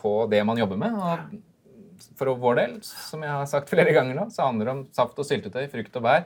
på 0.00 0.14
det 0.32 0.40
man 0.48 0.56
jobber 0.62 0.80
med. 0.80 0.96
Og 0.96 2.16
for 2.16 2.32
vår 2.40 2.56
del, 2.62 2.78
som 2.88 3.20
jeg 3.24 3.34
har 3.34 3.44
sagt 3.50 3.68
flere 3.72 3.92
ganger 3.92 4.16
nå, 4.16 4.30
så 4.32 4.46
handler 4.48 4.70
det 4.70 4.74
om 4.78 4.82
saft 4.96 5.20
og 5.20 5.28
syltetøy, 5.28 5.66
frukt 5.72 6.00
og 6.00 6.06
bær. 6.08 6.24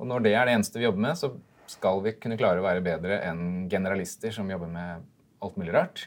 Og 0.00 0.08
når 0.10 0.26
det 0.26 0.34
er 0.36 0.48
det 0.48 0.58
eneste 0.58 0.80
vi 0.80 0.84
jobber 0.84 1.06
med, 1.06 1.16
så 1.16 1.32
skal 1.72 2.02
vi 2.04 2.12
kunne 2.20 2.36
klare 2.36 2.60
å 2.60 2.66
være 2.66 2.84
bedre 2.84 3.22
enn 3.24 3.70
generalister 3.72 4.34
som 4.36 4.50
jobber 4.52 4.68
med 4.68 5.08
alt 5.42 5.56
mulig 5.56 5.72
rart. 5.74 6.04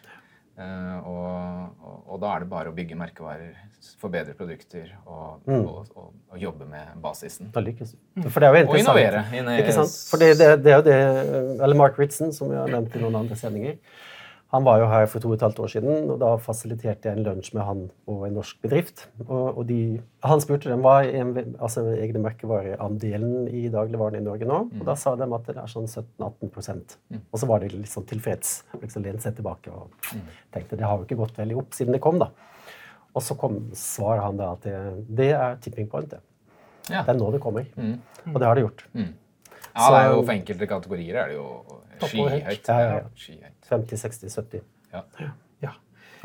Eh, 0.55 1.07
og, 1.07 1.71
og, 1.83 1.95
og 2.13 2.19
da 2.21 2.29
er 2.31 2.43
det 2.45 2.49
bare 2.51 2.71
å 2.71 2.75
bygge 2.75 2.95
merkevarer, 2.95 3.57
forbedre 3.99 4.31
produkter 4.39 4.87
og, 5.03 5.43
og, 5.51 5.89
og, 5.97 6.37
jobbe 6.39 6.67
med 6.69 6.93
basisen. 7.03 7.49
Da 7.53 7.63
lykkes 7.63 7.91
du. 7.91 7.97
For 8.29 8.39
det 8.39 8.47
er 8.47 8.63
jo 8.63 8.69
Og 8.71 8.79
innovere. 8.79 9.25
Ikke 9.59 9.75
sant? 9.75 9.97
For 10.09 10.21
det, 10.21 10.31
det, 10.39 10.49
det 10.63 10.71
er 10.71 10.79
jo 10.79 10.85
det 10.87 10.95
Eller 11.59 11.77
Mark 11.79 11.99
Ritson, 11.99 12.31
som 12.35 12.53
vi 12.53 12.59
har 12.59 12.71
nevnt 12.71 12.95
i 12.95 13.03
noen 13.03 13.19
andre 13.19 13.37
sendinger. 13.39 13.75
Han 14.55 14.63
var 14.63 14.79
jo 14.79 14.85
her 14.87 15.05
for 15.11 15.19
to 15.19 15.33
og 15.33 15.35
et 15.35 15.43
halvt 15.43 15.57
år 15.65 15.71
siden, 15.73 16.09
og 16.13 16.19
da 16.21 16.29
fasiliterte 16.39 17.09
jeg 17.09 17.17
en 17.17 17.25
lunsj 17.25 17.49
med 17.57 17.65
han 17.67 17.79
og 18.07 18.21
en 18.23 18.37
norsk 18.37 18.61
bedrift. 18.63 19.01
Og, 19.25 19.57
og 19.57 19.65
de, 19.67 19.79
han 20.23 20.43
spurte 20.43 20.71
dem 20.71 20.85
hva 20.85 20.93
altså, 21.03 21.83
egne 21.91 22.21
merkevareandelen 22.23 23.49
i 23.51 23.65
dagligvarene 23.73 24.21
i 24.21 24.23
Norge 24.23 24.47
nå. 24.47 24.61
Og 24.79 24.85
da 24.87 24.95
sa 24.99 25.17
de 25.19 25.27
at 25.27 25.49
det 25.49 25.57
er 25.59 25.73
sånn 25.73 25.89
17-18% 25.91 26.95
Og 27.17 27.41
så 27.41 27.49
var 27.51 27.65
de 27.65 27.73
litt 27.73 27.91
sånn 27.91 28.07
tilfreds. 28.07 28.61
liksom 28.79 29.03
Lente 29.03 29.27
seg 29.27 29.35
tilbake 29.41 29.73
og 29.75 29.91
tenkte 30.55 30.79
det 30.79 30.87
har 30.87 31.01
jo 31.01 31.09
ikke 31.09 31.19
gått 31.19 31.41
veldig 31.41 31.59
opp 31.59 31.75
siden 31.75 31.97
det 31.97 32.03
kom, 32.05 32.21
da. 32.23 32.31
Og 33.15 33.23
så 33.23 33.35
kom, 33.39 33.59
svarer 33.75 34.23
han 34.23 34.39
da 34.39 34.53
at 34.55 34.63
det, 34.63 34.79
det 35.19 35.29
er 35.35 35.59
tipping 35.63 35.91
point. 35.91 36.15
Det. 36.15 36.23
Ja. 36.87 37.01
det 37.03 37.11
er 37.11 37.19
nå 37.19 37.33
det 37.35 37.43
kommer. 37.43 37.67
Og 38.31 38.39
det 38.39 38.47
har 38.47 38.55
det 38.55 38.69
gjort. 38.69 38.87
ja, 39.75 39.89
det 39.91 39.99
er 39.99 40.13
jo 40.13 40.21
For 40.21 40.35
enkelte 40.37 40.67
kategorier 40.71 41.19
er 41.19 41.33
det 41.33 41.41
jo. 41.41 41.47
Skyhøyt. 42.01 42.67
Ja, 42.67 42.77
ja, 42.79 42.93
ja. 42.99 43.07
Skyhøyt. 43.15 43.57
50, 43.69 44.01
60, 44.01 44.35
70. 44.35 44.61
Ja. 44.93 45.01
Ja. 45.63 45.73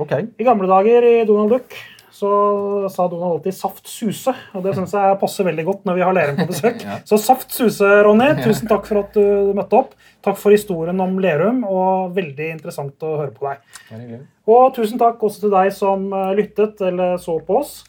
Ok. 0.01 0.13
I 0.39 0.45
gamle 0.47 0.69
dager 0.71 1.05
i 1.05 1.25
Donald 1.29 1.51
Duck 1.53 1.75
så 2.21 2.89
sa 2.93 3.07
Donald 3.09 3.33
alltid 3.33 3.55
'saft 3.55 3.87
suse'. 3.87 4.35
Og 4.55 4.63
det 4.63 4.75
syns 4.77 4.93
jeg 4.93 5.19
passer 5.21 5.45
veldig 5.45 5.65
godt 5.65 5.85
når 5.89 5.95
vi 5.95 6.03
har 6.05 6.13
Lerum 6.13 6.37
på 6.37 6.47
besøk. 6.51 6.83
Så 7.09 7.17
saft 7.17 7.55
suse, 7.55 7.87
Ronny. 8.05 8.35
Tusen 8.45 8.69
takk 8.69 8.85
for 8.85 9.01
at 9.01 9.15
du 9.15 9.55
møtte 9.57 9.79
opp. 9.79 9.95
Takk 10.23 10.37
for 10.37 10.53
historien 10.53 11.01
om 11.01 11.19
Lerum, 11.19 11.65
og 11.65 12.13
veldig 12.15 12.51
interessant 12.59 13.01
å 13.01 13.17
høre 13.23 13.33
på 13.33 13.49
deg. 13.49 14.21
Og 14.47 14.75
tusen 14.77 15.01
takk 15.01 15.23
også 15.23 15.47
til 15.47 15.55
deg 15.55 15.73
som 15.73 16.13
eh, 16.13 16.35
lyttet 16.37 16.83
eller 16.85 17.17
så 17.17 17.39
på 17.41 17.57
oss. 17.63 17.85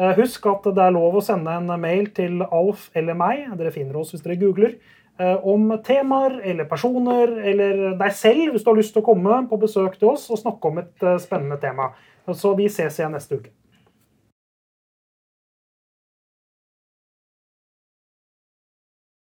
Eh, 0.00 0.16
Husk 0.18 0.46
at 0.50 0.66
det 0.74 0.82
er 0.82 0.96
lov 0.96 1.20
å 1.20 1.24
sende 1.24 1.54
en 1.54 1.70
mail 1.80 2.10
til 2.16 2.42
Alf 2.42 2.90
eller 2.96 3.14
meg, 3.14 3.46
dere 3.56 3.70
finner 3.70 4.00
oss 4.00 4.10
hvis 4.12 4.24
dere 4.24 4.40
googler, 4.40 4.74
eh, 4.74 4.95
om 5.48 5.70
temaer 5.84 6.40
eller 6.44 6.68
personer 6.68 7.30
eller 7.52 7.78
deg 7.96 8.16
selv 8.16 8.52
hvis 8.52 8.64
du 8.66 8.72
har 8.72 8.80
lyst 8.80 8.92
til 8.96 9.00
å 9.00 9.06
komme 9.06 9.38
på 9.48 9.60
besøk 9.62 9.96
til 9.96 10.12
oss 10.12 10.28
og 10.28 10.42
snakke 10.42 10.72
om 10.72 10.82
et 10.82 11.06
eh, 11.06 11.20
spennende 11.22 11.56
tema. 11.62 11.92
Så 12.34 12.52
vi 12.58 12.68
ses 12.72 12.98
igjen 12.98 13.14
neste 13.16 13.40
uke. 13.40 13.55